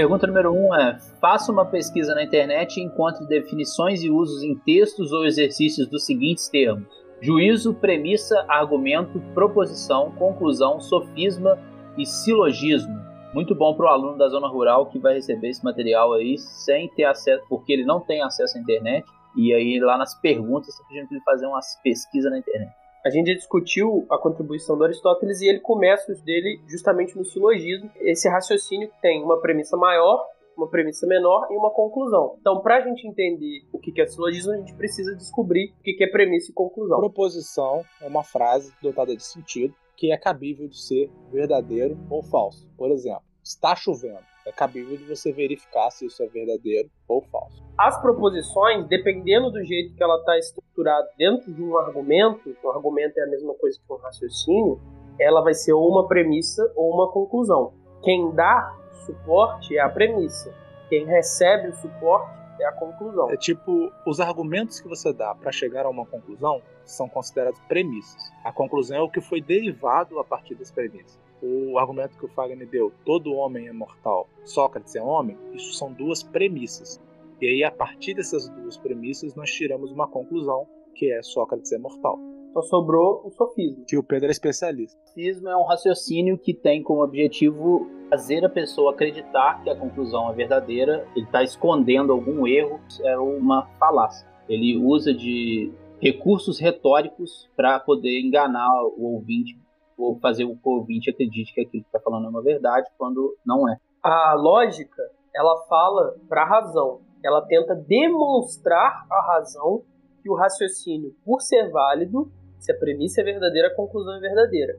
Pergunta 0.00 0.26
número 0.26 0.50
1 0.50 0.56
um 0.56 0.74
é: 0.74 0.98
faça 1.20 1.52
uma 1.52 1.66
pesquisa 1.66 2.14
na 2.14 2.24
internet 2.24 2.78
e 2.78 2.82
encontre 2.82 3.26
definições 3.26 4.02
e 4.02 4.08
usos 4.08 4.42
em 4.42 4.56
textos 4.56 5.12
ou 5.12 5.26
exercícios 5.26 5.86
dos 5.86 6.06
seguintes 6.06 6.48
termos: 6.48 6.88
juízo, 7.20 7.74
premissa, 7.74 8.42
argumento, 8.48 9.20
proposição, 9.34 10.10
conclusão, 10.12 10.80
sofisma 10.80 11.58
e 11.98 12.06
silogismo. 12.06 12.98
Muito 13.34 13.54
bom 13.54 13.74
para 13.74 13.84
o 13.84 13.88
aluno 13.90 14.16
da 14.16 14.30
zona 14.30 14.48
rural 14.48 14.86
que 14.86 14.98
vai 14.98 15.12
receber 15.12 15.50
esse 15.50 15.62
material 15.62 16.14
aí 16.14 16.38
sem 16.38 16.88
ter 16.94 17.04
acesso, 17.04 17.44
porque 17.46 17.70
ele 17.70 17.84
não 17.84 18.00
tem 18.00 18.22
acesso 18.22 18.56
à 18.56 18.60
internet. 18.62 19.04
E 19.36 19.52
aí 19.52 19.78
lá 19.80 19.98
nas 19.98 20.18
perguntas 20.18 20.68
está 20.70 20.82
pedindo 20.88 21.08
para 21.08 21.16
ele 21.16 21.24
fazer 21.24 21.46
umas 21.46 21.78
pesquisas 21.82 22.30
na 22.30 22.38
internet. 22.38 22.79
A 23.04 23.08
gente 23.08 23.28
já 23.28 23.34
discutiu 23.34 24.06
a 24.10 24.18
contribuição 24.18 24.76
do 24.76 24.84
Aristóteles 24.84 25.40
e 25.40 25.48
ele 25.48 25.60
começa 25.60 26.12
os 26.12 26.20
dele 26.20 26.60
justamente 26.66 27.16
no 27.16 27.24
silogismo, 27.24 27.90
esse 28.00 28.28
raciocínio 28.28 28.90
que 28.90 29.00
tem 29.00 29.22
uma 29.22 29.40
premissa 29.40 29.76
maior, 29.76 30.22
uma 30.56 30.68
premissa 30.68 31.06
menor 31.06 31.48
e 31.50 31.56
uma 31.56 31.70
conclusão. 31.70 32.36
Então, 32.40 32.60
para 32.60 32.76
a 32.76 32.80
gente 32.82 33.06
entender 33.08 33.62
o 33.72 33.78
que 33.78 33.98
é 34.00 34.06
silogismo, 34.06 34.52
a 34.52 34.56
gente 34.58 34.74
precisa 34.74 35.16
descobrir 35.16 35.72
o 35.78 35.82
que 35.82 36.04
é 36.04 36.06
premissa 36.06 36.50
e 36.50 36.54
conclusão. 36.54 36.98
Proposição 36.98 37.82
é 38.02 38.06
uma 38.06 38.22
frase 38.22 38.72
dotada 38.82 39.16
de 39.16 39.24
sentido 39.24 39.74
que 39.96 40.12
é 40.12 40.16
cabível 40.16 40.68
de 40.68 40.78
ser 40.78 41.10
verdadeiro 41.30 41.98
ou 42.10 42.22
falso. 42.22 42.68
Por 42.76 42.90
exemplo, 42.90 43.22
está 43.42 43.74
chovendo. 43.74 44.29
É 44.46 44.52
cabível 44.52 44.96
de 44.96 45.04
você 45.04 45.32
verificar 45.32 45.90
se 45.90 46.06
isso 46.06 46.22
é 46.22 46.26
verdadeiro 46.26 46.88
ou 47.06 47.22
falso. 47.22 47.62
As 47.78 48.00
proposições, 48.00 48.86
dependendo 48.88 49.50
do 49.50 49.62
jeito 49.64 49.94
que 49.94 50.02
ela 50.02 50.16
está 50.16 50.38
estruturada 50.38 51.08
dentro 51.16 51.52
de 51.52 51.62
um 51.62 51.76
argumento, 51.76 52.56
um 52.64 52.70
argumento 52.70 53.18
é 53.18 53.22
a 53.22 53.26
mesma 53.26 53.54
coisa 53.54 53.78
que 53.78 53.92
um 53.92 53.96
raciocínio, 53.96 54.80
ela 55.18 55.42
vai 55.42 55.54
ser 55.54 55.72
ou 55.72 55.88
uma 55.88 56.08
premissa 56.08 56.72
ou 56.74 56.92
uma 56.92 57.10
conclusão. 57.12 57.74
Quem 58.02 58.30
dá 58.34 58.74
suporte 59.04 59.76
é 59.76 59.80
a 59.80 59.88
premissa. 59.88 60.54
Quem 60.88 61.04
recebe 61.04 61.68
o 61.68 61.76
suporte 61.76 62.40
é 62.60 62.66
a 62.66 62.72
conclusão. 62.72 63.30
É 63.30 63.36
tipo, 63.36 63.90
os 64.06 64.20
argumentos 64.20 64.80
que 64.80 64.88
você 64.88 65.12
dá 65.12 65.34
para 65.34 65.52
chegar 65.52 65.86
a 65.86 65.88
uma 65.88 66.06
conclusão 66.06 66.60
são 66.84 67.08
considerados 67.08 67.60
premissas. 67.68 68.32
A 68.44 68.52
conclusão 68.52 68.96
é 68.98 69.02
o 69.02 69.08
que 69.08 69.20
foi 69.20 69.40
derivado 69.40 70.18
a 70.18 70.24
partir 70.24 70.54
das 70.54 70.70
premissas. 70.70 71.18
O 71.42 71.78
argumento 71.78 72.18
que 72.18 72.26
o 72.26 72.28
Fagner 72.28 72.68
deu, 72.68 72.92
todo 73.04 73.32
homem 73.32 73.68
é 73.68 73.72
mortal, 73.72 74.28
Sócrates 74.44 74.94
é 74.94 75.02
homem, 75.02 75.38
isso 75.54 75.72
são 75.72 75.92
duas 75.92 76.22
premissas. 76.22 77.00
E 77.40 77.46
aí, 77.46 77.64
a 77.64 77.70
partir 77.70 78.14
dessas 78.14 78.48
duas 78.50 78.76
premissas, 78.76 79.34
nós 79.34 79.50
tiramos 79.50 79.90
uma 79.90 80.06
conclusão, 80.06 80.66
que 80.94 81.10
é 81.10 81.22
Sócrates 81.22 81.72
é 81.72 81.78
mortal. 81.78 82.18
Só 82.52 82.62
sobrou 82.62 83.22
o 83.24 83.30
sofismo. 83.30 83.84
Que 83.86 83.96
o 83.96 84.02
Pedro 84.02 84.28
é 84.28 84.30
especialista. 84.30 84.98
Sofismo 85.06 85.48
é 85.48 85.56
um 85.56 85.62
raciocínio 85.62 86.36
que 86.36 86.52
tem 86.52 86.82
como 86.82 87.02
objetivo 87.02 87.88
fazer 88.10 88.44
a 88.44 88.48
pessoa 88.48 88.92
acreditar 88.92 89.62
que 89.62 89.70
a 89.70 89.76
conclusão 89.76 90.30
é 90.30 90.34
verdadeira, 90.34 91.06
ele 91.14 91.24
está 91.24 91.42
escondendo 91.42 92.12
algum 92.12 92.46
erro, 92.46 92.80
é 93.02 93.16
uma 93.16 93.66
falácia. 93.78 94.28
Ele 94.48 94.76
usa 94.76 95.14
de 95.14 95.72
recursos 96.00 96.58
retóricos 96.58 97.48
para 97.56 97.78
poder 97.78 98.20
enganar 98.20 98.68
o 98.96 99.14
ouvinte 99.14 99.56
ou 100.00 100.18
fazer 100.18 100.44
o 100.44 100.58
ouvinte 100.62 101.10
acredite 101.10 101.52
que 101.52 101.60
aquilo 101.60 101.82
que 101.82 101.88
está 101.88 102.00
falando 102.00 102.26
é 102.26 102.28
uma 102.28 102.42
verdade 102.42 102.90
quando 102.96 103.36
não 103.44 103.68
é. 103.68 103.76
A 104.02 104.34
lógica, 104.34 105.02
ela 105.34 105.64
fala 105.68 106.16
para 106.28 106.42
a 106.42 106.48
razão. 106.48 107.00
Ela 107.22 107.42
tenta 107.42 107.74
demonstrar 107.74 109.06
a 109.10 109.34
razão 109.34 109.82
que 110.22 110.30
o 110.30 110.34
raciocínio, 110.34 111.14
por 111.24 111.40
ser 111.40 111.70
válido, 111.70 112.30
se 112.58 112.72
a 112.72 112.78
premissa 112.78 113.20
é 113.20 113.24
verdadeira, 113.24 113.68
a 113.68 113.74
conclusão 113.74 114.16
é 114.16 114.20
verdadeira. 114.20 114.78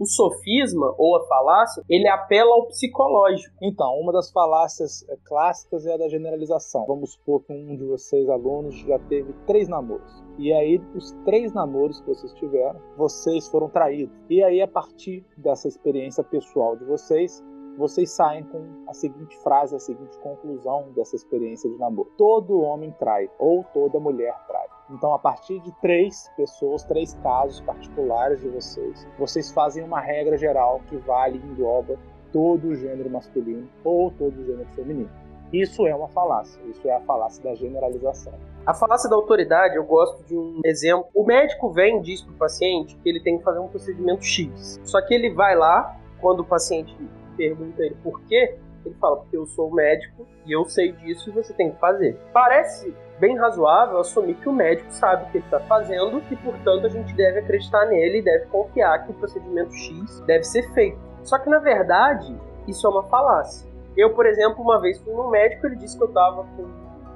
O 0.00 0.06
sofisma, 0.06 0.94
ou 0.96 1.14
a 1.18 1.26
falácia, 1.26 1.84
ele 1.86 2.08
apela 2.08 2.54
ao 2.54 2.66
psicológico. 2.68 3.54
Então, 3.60 4.00
uma 4.00 4.10
das 4.10 4.30
falácias 4.32 5.06
eh, 5.10 5.18
clássicas 5.26 5.84
é 5.84 5.92
a 5.92 5.98
da 5.98 6.08
generalização. 6.08 6.86
Vamos 6.86 7.12
supor 7.12 7.42
que 7.42 7.52
um 7.52 7.76
de 7.76 7.84
vocês, 7.84 8.26
alunos, 8.30 8.76
já 8.78 8.98
teve 8.98 9.34
três 9.46 9.68
namoros. 9.68 10.24
E 10.38 10.54
aí, 10.54 10.80
os 10.94 11.12
três 11.26 11.52
namoros 11.52 12.00
que 12.00 12.06
vocês 12.06 12.32
tiveram, 12.32 12.80
vocês 12.96 13.46
foram 13.48 13.68
traídos. 13.68 14.16
E 14.30 14.42
aí, 14.42 14.62
a 14.62 14.66
partir 14.66 15.22
dessa 15.36 15.68
experiência 15.68 16.24
pessoal 16.24 16.76
de 16.76 16.84
vocês, 16.86 17.44
vocês 17.76 18.10
saem 18.10 18.44
com 18.44 18.64
a 18.88 18.94
seguinte 18.94 19.36
frase, 19.42 19.76
a 19.76 19.78
seguinte 19.78 20.18
conclusão 20.20 20.92
dessa 20.96 21.14
experiência 21.14 21.68
de 21.68 21.76
namoro: 21.76 22.10
todo 22.16 22.62
homem 22.62 22.90
trai, 22.98 23.30
ou 23.38 23.64
toda 23.74 24.00
mulher 24.00 24.34
trai. 24.46 24.79
Então, 24.90 25.14
a 25.14 25.18
partir 25.18 25.60
de 25.60 25.72
três 25.80 26.30
pessoas, 26.36 26.82
três 26.82 27.14
casos 27.22 27.60
particulares 27.60 28.40
de 28.40 28.48
vocês, 28.48 29.06
vocês 29.18 29.52
fazem 29.52 29.84
uma 29.84 30.00
regra 30.00 30.36
geral 30.36 30.80
que 30.88 30.96
vale 30.96 31.38
e 31.38 31.46
engloba 31.46 31.96
todo 32.32 32.68
o 32.68 32.74
gênero 32.74 33.08
masculino 33.08 33.68
ou 33.84 34.10
todo 34.10 34.36
o 34.36 34.44
gênero 34.44 34.68
feminino. 34.74 35.10
Isso 35.52 35.86
é 35.86 35.94
uma 35.94 36.08
falácia, 36.08 36.60
isso 36.68 36.88
é 36.88 36.94
a 36.94 37.00
falácia 37.00 37.42
da 37.42 37.54
generalização. 37.54 38.32
A 38.64 38.72
falácia 38.72 39.10
da 39.10 39.16
autoridade, 39.16 39.74
eu 39.74 39.84
gosto 39.84 40.22
de 40.24 40.36
um 40.36 40.60
exemplo. 40.64 41.08
O 41.14 41.24
médico 41.24 41.70
vem 41.70 41.98
e 41.98 42.02
diz 42.02 42.22
para 42.22 42.32
o 42.32 42.36
paciente 42.36 42.96
que 42.96 43.08
ele 43.08 43.20
tem 43.20 43.38
que 43.38 43.44
fazer 43.44 43.58
um 43.58 43.68
procedimento 43.68 44.24
X. 44.24 44.80
Só 44.84 45.00
que 45.04 45.12
ele 45.12 45.30
vai 45.30 45.56
lá, 45.56 45.98
quando 46.20 46.40
o 46.40 46.44
paciente 46.44 46.96
pergunta 47.36 47.82
ele 47.82 47.96
por 48.02 48.20
quê, 48.22 48.58
ele 48.84 48.94
fala, 49.00 49.16
porque 49.16 49.36
eu 49.36 49.46
sou 49.46 49.72
médico 49.72 50.26
e 50.46 50.52
eu 50.52 50.64
sei 50.66 50.92
disso 50.92 51.30
e 51.30 51.32
você 51.32 51.52
tem 51.52 51.72
que 51.72 51.78
fazer. 51.78 52.16
Parece 52.32 52.94
bem 53.20 53.36
razoável 53.38 53.98
assumir 53.98 54.34
que 54.34 54.48
o 54.48 54.52
médico 54.52 54.90
sabe 54.90 55.24
o 55.24 55.26
que 55.30 55.38
ele 55.38 55.44
está 55.44 55.60
fazendo 55.60 56.22
e, 56.30 56.36
portanto, 56.36 56.86
a 56.86 56.88
gente 56.88 57.14
deve 57.14 57.40
acreditar 57.40 57.84
nele 57.86 58.18
e 58.18 58.22
deve 58.22 58.46
confiar 58.46 59.04
que 59.04 59.12
o 59.12 59.14
procedimento 59.14 59.72
X 59.72 60.20
deve 60.20 60.42
ser 60.44 60.62
feito. 60.72 60.98
Só 61.22 61.38
que, 61.38 61.48
na 61.50 61.58
verdade, 61.58 62.34
isso 62.66 62.86
é 62.86 62.90
uma 62.90 63.04
falácia. 63.04 63.70
Eu, 63.96 64.14
por 64.14 64.26
exemplo, 64.26 64.62
uma 64.62 64.80
vez 64.80 64.98
fui 64.98 65.12
no 65.12 65.30
médico, 65.30 65.66
ele 65.66 65.76
disse 65.76 65.96
que 65.96 66.02
eu 66.02 66.08
estava 66.08 66.42
com 66.42 66.66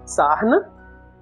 sarna, 0.05 0.71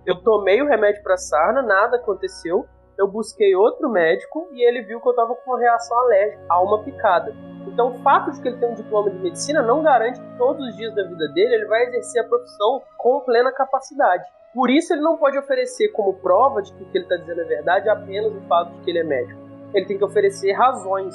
eu 0.05 0.21
tomei 0.23 0.61
o 0.61 0.67
remédio 0.67 1.03
para 1.03 1.17
sarna, 1.17 1.63
nada 1.63 1.97
aconteceu, 1.97 2.67
eu 2.99 3.07
busquei 3.07 3.55
outro 3.55 3.89
médico 3.89 4.49
e 4.53 4.67
ele 4.67 4.83
viu 4.83 5.01
que 5.01 5.07
eu 5.07 5.13
estava 5.13 5.35
com 5.35 5.51
uma 5.51 5.61
reação 5.61 5.97
alérgica 6.01 6.43
a 6.49 6.61
uma 6.61 6.83
picada. 6.83 7.35
Então, 7.67 7.93
o 7.93 7.95
fato 8.03 8.33
de 8.33 8.41
que 8.41 8.49
ele 8.49 8.59
tem 8.59 8.69
um 8.69 8.75
diploma 8.75 9.11
de 9.11 9.19
medicina 9.19 9.63
não 9.63 9.83
garante 9.83 10.21
que 10.21 10.37
todos 10.37 10.67
os 10.67 10.77
dias 10.77 10.95
da 10.95 11.05
vida 11.05 11.29
dele 11.29 11.55
ele 11.55 11.67
vai 11.67 11.85
exercer 11.85 12.23
a 12.23 12.29
profissão 12.29 12.83
com 12.99 13.21
plena 13.21 13.53
capacidade. 13.53 14.25
Por 14.55 14.71
isso, 14.71 14.93
ele 14.93 15.01
não 15.01 15.17
pode 15.17 15.39
oferecer 15.39 15.89
como 15.89 16.15
prova 16.15 16.63
de 16.63 16.73
que 16.73 16.83
o 16.83 16.87
que 16.87 16.99
ele 16.99 17.05
está 17.05 17.17
dizendo 17.17 17.41
é 17.41 17.45
verdade 17.45 17.89
apenas 17.89 18.35
o 18.35 18.41
fato 18.43 18.71
de 18.73 18.85
que 18.85 18.91
ele 18.91 18.99
é 18.99 19.05
médico. 19.05 19.41
Ele 19.75 19.87
tem 19.87 19.97
que 19.97 20.05
oferecer 20.05 20.53
razões, 20.53 21.15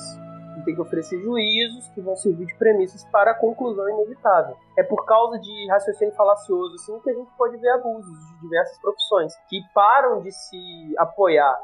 ele 0.56 0.66
tem 0.66 0.74
que 0.74 0.82
oferecer 0.82 1.20
juízos 1.22 1.88
que 1.90 2.02
vão 2.02 2.16
servir 2.16 2.48
de 2.48 2.56
premissas 2.56 3.06
para 3.12 3.32
a 3.32 3.34
conclusão 3.36 3.88
inevitável. 3.90 4.56
É 4.76 4.82
por 4.82 5.06
causa 5.06 5.40
de 5.40 5.68
raciocínio 5.70 6.16
falacioso 6.16 6.74
assim 6.76 7.00
que 7.00 7.12
a 7.12 7.14
gente 7.14 7.30
pode 7.38 7.58
ver 7.58 7.70
abusos 7.70 8.12
de 8.12 8.42
diversas 8.42 8.80
profissões 8.82 9.34
que 9.48 9.62
param 9.74 10.22
de 10.22 10.32
se 10.32 10.96
apoiar 10.98 11.56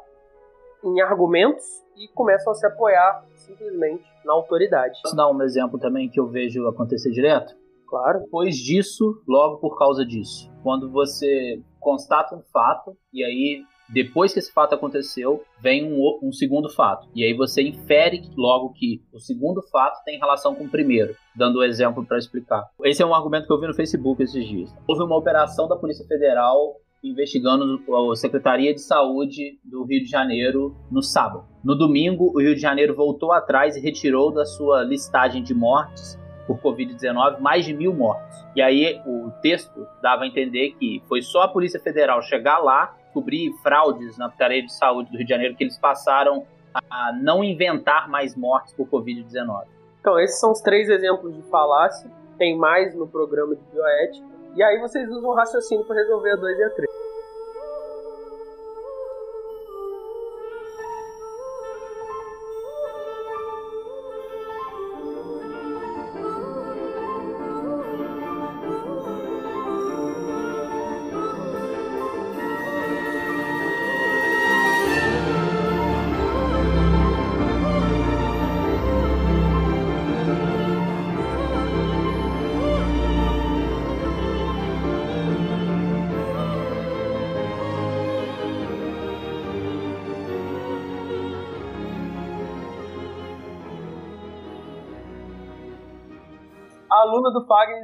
em 0.83 1.01
argumentos 1.01 1.63
e 1.97 2.07
começam 2.09 2.51
a 2.51 2.55
se 2.55 2.67
apoiar 2.67 3.23
simplesmente 3.35 4.03
na 4.25 4.33
autoridade. 4.33 4.99
Posso 5.01 5.15
dar 5.15 5.29
um 5.31 5.41
exemplo 5.41 5.79
também 5.79 6.09
que 6.09 6.19
eu 6.19 6.27
vejo 6.27 6.67
acontecer 6.67 7.09
direto? 7.11 7.55
Claro. 7.87 8.21
Depois 8.21 8.55
disso, 8.55 9.21
logo 9.27 9.57
por 9.57 9.77
causa 9.77 10.05
disso. 10.05 10.51
Quando 10.61 10.91
você 10.91 11.61
constata 11.79 12.35
um 12.35 12.41
fato 12.51 12.95
e 13.13 13.23
aí 13.23 13.63
depois 13.93 14.33
que 14.33 14.39
esse 14.39 14.51
fato 14.51 14.73
aconteceu, 14.73 15.43
vem 15.61 15.85
um, 15.85 16.19
um 16.23 16.31
segundo 16.31 16.69
fato. 16.69 17.07
E 17.13 17.23
aí 17.23 17.33
você 17.33 17.61
infere 17.61 18.23
logo 18.35 18.73
que 18.73 19.01
o 19.13 19.19
segundo 19.19 19.61
fato 19.61 20.03
tem 20.03 20.17
relação 20.17 20.55
com 20.55 20.63
o 20.63 20.69
primeiro. 20.69 21.15
Dando 21.35 21.59
o 21.59 21.63
exemplo 21.63 22.05
para 22.05 22.17
explicar. 22.17 22.63
Esse 22.83 23.03
é 23.03 23.05
um 23.05 23.13
argumento 23.13 23.45
que 23.45 23.53
eu 23.53 23.59
vi 23.59 23.67
no 23.67 23.73
Facebook 23.75 24.23
esses 24.23 24.47
dias. 24.47 24.73
Houve 24.87 25.03
uma 25.03 25.17
operação 25.17 25.67
da 25.67 25.75
Polícia 25.75 26.05
Federal 26.07 26.75
investigando 27.03 27.81
a 28.11 28.15
Secretaria 28.15 28.73
de 28.73 28.81
Saúde 28.81 29.59
do 29.63 29.83
Rio 29.83 30.01
de 30.01 30.09
Janeiro 30.09 30.73
no 30.89 31.01
sábado. 31.01 31.45
No 31.63 31.75
domingo, 31.75 32.31
o 32.33 32.39
Rio 32.39 32.55
de 32.55 32.61
Janeiro 32.61 32.95
voltou 32.95 33.33
atrás 33.33 33.75
e 33.75 33.81
retirou 33.81 34.31
da 34.31 34.45
sua 34.45 34.83
listagem 34.83 35.43
de 35.43 35.53
mortes 35.53 36.17
por 36.45 36.59
Covid-19 36.59 37.39
mais 37.39 37.65
de 37.65 37.73
mil 37.73 37.93
mortos. 37.93 38.45
E 38.55 38.61
aí 38.61 39.01
o 39.05 39.31
texto 39.41 39.87
dava 40.01 40.23
a 40.23 40.27
entender 40.27 40.71
que 40.79 41.01
foi 41.07 41.21
só 41.21 41.43
a 41.43 41.47
Polícia 41.47 41.79
Federal 41.79 42.21
chegar 42.21 42.59
lá, 42.59 42.95
cobrir 43.13 43.51
fraudes 43.61 44.17
na 44.17 44.29
Secretaria 44.29 44.65
de 44.65 44.73
Saúde 44.73 45.11
do 45.11 45.17
Rio 45.17 45.25
de 45.25 45.29
Janeiro 45.29 45.55
que 45.55 45.63
eles 45.63 45.77
passaram 45.77 46.45
a 46.89 47.13
não 47.13 47.43
inventar 47.43 48.09
mais 48.09 48.35
mortes 48.35 48.73
por 48.73 48.87
Covid-19. 48.87 49.65
Então, 49.99 50.19
esses 50.19 50.39
são 50.39 50.51
os 50.51 50.59
três 50.59 50.89
exemplos 50.89 51.35
de 51.35 51.41
falácia. 51.43 52.09
Tem 52.37 52.57
mais 52.57 52.93
no 52.95 53.07
programa 53.07 53.55
de 53.55 53.61
bioética. 53.71 54.25
E 54.55 54.61
aí 54.61 54.79
vocês 54.79 55.09
usam 55.09 55.29
o 55.29 55.33
raciocínio 55.33 55.85
para 55.85 55.95
resolver 55.95 56.31
a 56.31 56.35
2 56.35 56.59
e 56.59 56.63
a 56.63 56.69
3. 56.71 56.92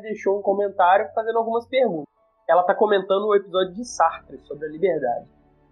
Deixou 0.10 0.40
um 0.40 0.42
comentário 0.42 1.08
fazendo 1.14 1.38
algumas 1.38 1.66
perguntas. 1.68 2.08
Ela 2.48 2.62
está 2.62 2.74
comentando 2.74 3.28
o 3.28 3.36
episódio 3.36 3.74
de 3.76 3.86
Sartre 3.86 4.40
sobre 4.40 4.66
a 4.66 4.70
liberdade. 4.70 5.26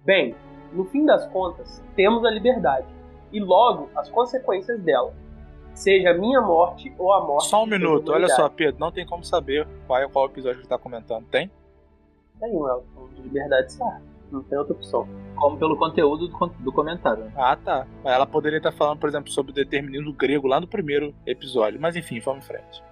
Bem, 0.05 0.35
no 0.71 0.85
fim 0.85 1.05
das 1.05 1.25
contas, 1.27 1.83
temos 1.95 2.23
a 2.23 2.29
liberdade 2.29 2.87
e 3.31 3.39
logo 3.39 3.89
as 3.95 4.09
consequências 4.09 4.79
dela. 4.81 5.13
Seja 5.73 6.11
a 6.11 6.13
minha 6.13 6.41
morte 6.41 6.93
ou 6.97 7.13
a 7.13 7.25
morte. 7.25 7.49
Só 7.49 7.63
um 7.63 7.67
minuto, 7.67 8.11
olha 8.11 8.27
só, 8.29 8.47
Pedro, 8.49 8.79
não 8.79 8.91
tem 8.91 9.05
como 9.05 9.23
saber 9.23 9.67
qual 9.85 9.99
é 9.99 10.07
qual 10.07 10.25
episódio 10.25 10.59
que 10.59 10.65
está 10.65 10.77
comentando, 10.77 11.25
tem? 11.27 11.51
Tem, 12.39 12.55
ela 12.55 12.83
falando 12.93 13.15
de 13.15 13.21
liberdade 13.21 13.67
de 13.67 13.73
Sartre. 13.73 14.17
Não 14.31 14.43
tem 14.43 14.57
outra 14.57 14.73
opção. 14.73 15.07
Como 15.35 15.57
pelo 15.57 15.77
conteúdo 15.77 16.27
do, 16.27 16.47
do 16.59 16.71
comentário. 16.73 17.23
Né? 17.23 17.31
Ah, 17.37 17.55
tá. 17.55 17.87
Ela 18.03 18.25
poderia 18.25 18.57
estar 18.57 18.73
falando, 18.73 18.99
por 18.99 19.07
exemplo, 19.07 19.31
sobre 19.31 19.51
o 19.51 19.55
determinismo 19.55 20.11
grego 20.11 20.47
lá 20.47 20.59
no 20.59 20.67
primeiro 20.67 21.15
episódio. 21.25 21.79
Mas 21.79 21.95
enfim, 21.95 22.19
vamos 22.19 22.43
em 22.43 22.47
frente. 22.47 22.83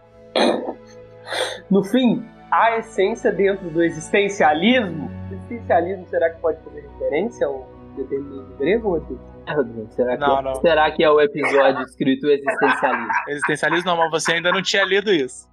No 1.69 1.83
fim, 1.83 2.23
a 2.51 2.77
essência 2.77 3.31
dentro 3.31 3.69
do 3.69 3.83
existencialismo. 3.83 5.09
Existencialismo 5.31 6.05
será 6.07 6.29
que 6.29 6.39
pode 6.41 6.57
fazer 6.63 6.81
referência 6.81 7.47
ao 7.47 7.67
determinismo 7.97 8.55
grego, 8.57 8.89
Rodrigo? 8.91 9.21
Será 9.91 10.17
que, 10.17 10.21
Não, 10.21 10.41
não. 10.41 10.55
será 10.55 10.91
que 10.91 11.03
é 11.03 11.09
o 11.09 11.21
episódio 11.21 11.81
escrito 11.83 12.27
existencialismo? 12.27 13.11
Existencialismo 13.27 13.91
não, 13.91 13.97
mas 13.97 14.11
você 14.11 14.33
ainda 14.33 14.51
não 14.51 14.61
tinha 14.61 14.83
lido 14.83 15.11
isso. 15.13 15.47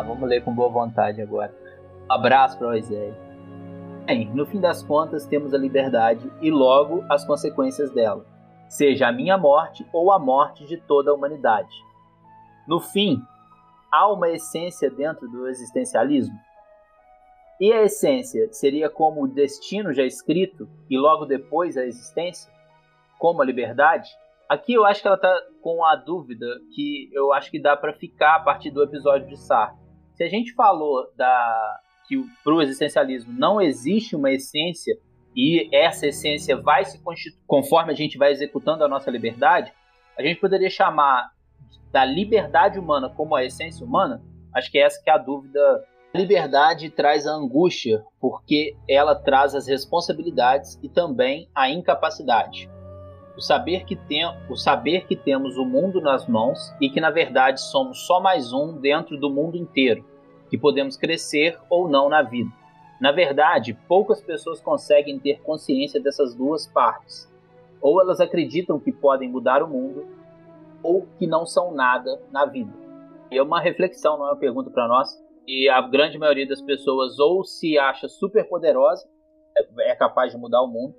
Lá, 0.00 0.02
vamos 0.02 0.26
ler 0.26 0.42
com 0.42 0.54
boa 0.54 0.70
vontade 0.70 1.20
agora. 1.20 1.54
Um 2.08 2.12
abraço 2.14 2.58
para 2.58 2.68
Oséia. 2.68 3.14
Bem, 4.06 4.30
no 4.34 4.46
fim 4.46 4.58
das 4.58 4.82
contas, 4.82 5.26
temos 5.26 5.52
a 5.52 5.58
liberdade 5.58 6.32
e 6.40 6.50
logo 6.50 7.04
as 7.06 7.22
consequências 7.22 7.90
dela, 7.90 8.24
seja 8.66 9.08
a 9.08 9.12
minha 9.12 9.36
morte 9.36 9.86
ou 9.92 10.10
a 10.10 10.18
morte 10.18 10.64
de 10.64 10.78
toda 10.78 11.10
a 11.10 11.14
humanidade. 11.14 11.74
No 12.66 12.80
fim, 12.80 13.22
há 13.92 14.10
uma 14.10 14.30
essência 14.30 14.90
dentro 14.90 15.28
do 15.28 15.46
existencialismo. 15.46 16.34
E 17.60 17.70
a 17.70 17.82
essência 17.82 18.50
seria 18.52 18.88
como 18.88 19.24
o 19.24 19.28
destino 19.28 19.92
já 19.92 20.02
escrito 20.02 20.66
e 20.88 20.96
logo 20.96 21.26
depois 21.26 21.76
a 21.76 21.84
existência, 21.84 22.50
como 23.18 23.42
a 23.42 23.44
liberdade? 23.44 24.08
Aqui 24.48 24.72
eu 24.72 24.86
acho 24.86 25.02
que 25.02 25.08
ela 25.08 25.16
está 25.16 25.42
com 25.60 25.84
a 25.84 25.94
dúvida 25.94 26.46
que 26.74 27.10
eu 27.12 27.34
acho 27.34 27.50
que 27.50 27.60
dá 27.60 27.76
para 27.76 27.92
ficar 27.92 28.36
a 28.36 28.40
partir 28.40 28.70
do 28.70 28.82
episódio 28.82 29.28
de 29.28 29.36
Sartre. 29.36 29.79
Se 30.20 30.24
a 30.24 30.28
gente 30.28 30.52
falou 30.52 31.10
da 31.16 31.80
que 32.06 32.22
para 32.44 32.52
o 32.52 32.60
existencialismo 32.60 33.32
não 33.32 33.58
existe 33.58 34.14
uma 34.14 34.30
essência 34.30 34.94
e 35.34 35.74
essa 35.74 36.08
essência 36.08 36.60
vai 36.60 36.84
se 36.84 37.02
constituir 37.02 37.40
conforme 37.46 37.90
a 37.90 37.96
gente 37.96 38.18
vai 38.18 38.30
executando 38.30 38.84
a 38.84 38.88
nossa 38.88 39.10
liberdade, 39.10 39.72
a 40.18 40.22
gente 40.22 40.38
poderia 40.38 40.68
chamar 40.68 41.30
da 41.90 42.04
liberdade 42.04 42.78
humana 42.78 43.08
como 43.08 43.34
a 43.34 43.42
essência 43.42 43.82
humana? 43.82 44.22
Acho 44.54 44.70
que 44.70 44.78
essa 44.78 45.02
que 45.02 45.08
é 45.08 45.14
a 45.14 45.16
dúvida. 45.16 45.58
A 46.12 46.18
liberdade 46.18 46.90
traz 46.90 47.26
a 47.26 47.32
angústia, 47.32 48.04
porque 48.20 48.76
ela 48.86 49.14
traz 49.14 49.54
as 49.54 49.66
responsabilidades 49.66 50.78
e 50.82 50.88
também 50.90 51.48
a 51.54 51.70
incapacidade. 51.70 52.68
O 53.38 53.40
saber 53.40 53.86
que 53.86 53.96
tem, 53.96 54.26
o 54.50 54.54
saber 54.54 55.06
que 55.06 55.16
temos 55.16 55.56
o 55.56 55.64
mundo 55.64 55.98
nas 55.98 56.26
mãos 56.26 56.58
e 56.78 56.90
que 56.90 57.00
na 57.00 57.10
verdade 57.10 57.58
somos 57.58 58.06
só 58.06 58.20
mais 58.20 58.52
um 58.52 58.78
dentro 58.78 59.16
do 59.16 59.30
mundo 59.30 59.56
inteiro, 59.56 60.09
que 60.50 60.58
podemos 60.58 60.96
crescer 60.96 61.58
ou 61.70 61.88
não 61.88 62.08
na 62.08 62.22
vida. 62.22 62.50
Na 63.00 63.12
verdade, 63.12 63.72
poucas 63.88 64.20
pessoas 64.20 64.60
conseguem 64.60 65.18
ter 65.18 65.40
consciência 65.40 66.00
dessas 66.00 66.34
duas 66.34 66.66
partes. 66.66 67.30
Ou 67.80 68.00
elas 68.00 68.20
acreditam 68.20 68.78
que 68.78 68.92
podem 68.92 69.30
mudar 69.30 69.62
o 69.62 69.68
mundo, 69.68 70.06
ou 70.82 71.06
que 71.18 71.26
não 71.26 71.46
são 71.46 71.72
nada 71.72 72.20
na 72.30 72.44
vida. 72.44 72.72
E 73.30 73.38
é 73.38 73.42
uma 73.42 73.60
reflexão, 73.60 74.18
não 74.18 74.26
é 74.26 74.30
uma 74.30 74.36
pergunta 74.36 74.68
para 74.70 74.86
nós. 74.86 75.08
E 75.46 75.68
a 75.68 75.80
grande 75.80 76.18
maioria 76.18 76.46
das 76.46 76.60
pessoas 76.60 77.18
ou 77.18 77.42
se 77.42 77.78
acha 77.78 78.06
super 78.08 78.46
poderosa, 78.46 79.08
é 79.78 79.94
capaz 79.94 80.32
de 80.32 80.38
mudar 80.38 80.62
o 80.62 80.66
mundo, 80.66 80.94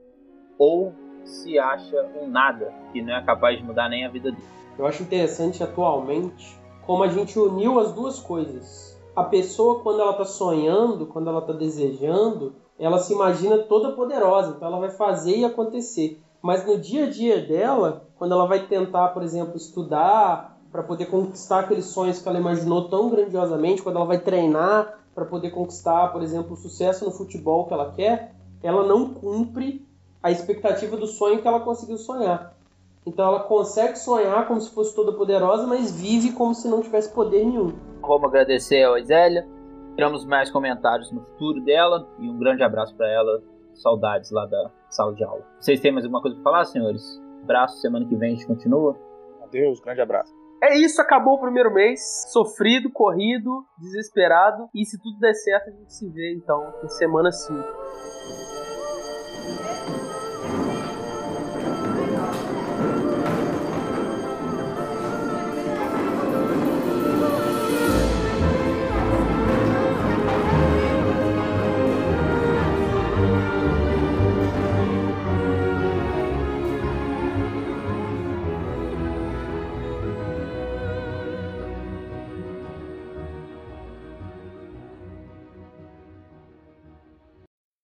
ou 0.57 0.93
se 1.23 1.59
acha 1.59 2.03
um 2.19 2.27
nada, 2.27 2.73
que 2.91 3.01
não 3.01 3.15
é 3.15 3.23
capaz 3.23 3.57
de 3.57 3.63
mudar 3.63 3.89
nem 3.89 4.05
a 4.05 4.09
vida 4.09 4.31
dele. 4.31 4.43
Eu 4.77 4.85
acho 4.85 5.03
interessante 5.03 5.61
atualmente 5.63 6.59
como 6.85 7.03
a 7.03 7.07
gente 7.07 7.37
uniu 7.37 7.79
as 7.79 7.93
duas 7.93 8.19
coisas. 8.19 8.90
A 9.15 9.23
pessoa, 9.23 9.79
quando 9.81 9.99
ela 9.99 10.11
está 10.11 10.23
sonhando, 10.23 11.05
quando 11.05 11.29
ela 11.29 11.39
está 11.39 11.51
desejando, 11.51 12.53
ela 12.79 12.97
se 12.97 13.13
imagina 13.13 13.57
toda 13.57 13.91
poderosa, 13.91 14.55
então 14.55 14.67
ela 14.67 14.79
vai 14.79 14.89
fazer 14.89 15.37
e 15.37 15.45
acontecer. 15.45 16.21
Mas 16.41 16.65
no 16.65 16.79
dia 16.79 17.05
a 17.05 17.09
dia 17.09 17.45
dela, 17.45 18.07
quando 18.17 18.33
ela 18.33 18.47
vai 18.47 18.65
tentar, 18.67 19.09
por 19.09 19.21
exemplo, 19.21 19.57
estudar 19.57 20.57
para 20.71 20.81
poder 20.81 21.07
conquistar 21.07 21.59
aqueles 21.59 21.85
sonhos 21.85 22.21
que 22.21 22.27
ela 22.27 22.39
imaginou 22.39 22.87
tão 22.87 23.09
grandiosamente, 23.09 23.81
quando 23.81 23.97
ela 23.97 24.05
vai 24.05 24.19
treinar 24.19 24.97
para 25.13 25.25
poder 25.25 25.51
conquistar, 25.51 26.13
por 26.13 26.23
exemplo, 26.23 26.53
o 26.53 26.57
sucesso 26.57 27.03
no 27.03 27.11
futebol 27.11 27.67
que 27.67 27.73
ela 27.73 27.91
quer, 27.91 28.33
ela 28.63 28.87
não 28.87 29.13
cumpre 29.13 29.85
a 30.23 30.31
expectativa 30.31 30.95
do 30.95 31.07
sonho 31.07 31.41
que 31.41 31.47
ela 31.47 31.59
conseguiu 31.59 31.97
sonhar. 31.97 32.55
Então 33.05 33.25
ela 33.25 33.41
consegue 33.41 33.99
sonhar 33.99 34.47
como 34.47 34.61
se 34.61 34.69
fosse 34.69 34.95
toda 34.95 35.11
poderosa, 35.11 35.67
mas 35.67 35.91
vive 35.91 36.31
como 36.31 36.55
se 36.55 36.67
não 36.67 36.81
tivesse 36.81 37.09
poder 37.09 37.43
nenhum. 37.43 37.90
Vamos 38.01 38.25
agradecer 38.25 38.83
a 38.83 38.91
Osélia. 38.91 39.47
Tiramos 39.95 40.25
mais 40.25 40.49
comentários 40.49 41.11
no 41.11 41.21
futuro 41.21 41.61
dela 41.63 42.07
e 42.19 42.29
um 42.29 42.37
grande 42.37 42.63
abraço 42.63 42.95
para 42.95 43.07
ela. 43.07 43.41
Saudades 43.73 44.31
lá 44.31 44.45
da 44.45 44.71
sala 44.89 45.13
de 45.13 45.23
aula. 45.23 45.45
Vocês 45.59 45.79
têm 45.79 45.91
mais 45.91 46.05
alguma 46.05 46.21
coisa 46.21 46.35
para 46.37 46.43
falar, 46.43 46.65
senhores? 46.65 47.21
Abraço, 47.43 47.77
semana 47.77 48.05
que 48.05 48.15
vem 48.15 48.33
a 48.33 48.35
gente 48.35 48.47
continua. 48.47 48.97
Adeus, 49.43 49.79
grande 49.79 50.01
abraço. 50.01 50.33
É 50.63 50.77
isso, 50.77 51.01
acabou 51.01 51.35
o 51.35 51.41
primeiro 51.41 51.73
mês. 51.73 52.27
Sofrido, 52.31 52.91
corrido, 52.91 53.65
desesperado. 53.79 54.69
E 54.75 54.85
se 54.85 55.01
tudo 55.01 55.17
der 55.19 55.33
certo, 55.33 55.69
a 55.69 55.71
gente 55.71 55.93
se 55.93 56.07
vê 56.09 56.35
então 56.35 56.71
na 56.81 56.89
semana 56.89 57.31
5. 57.31 57.59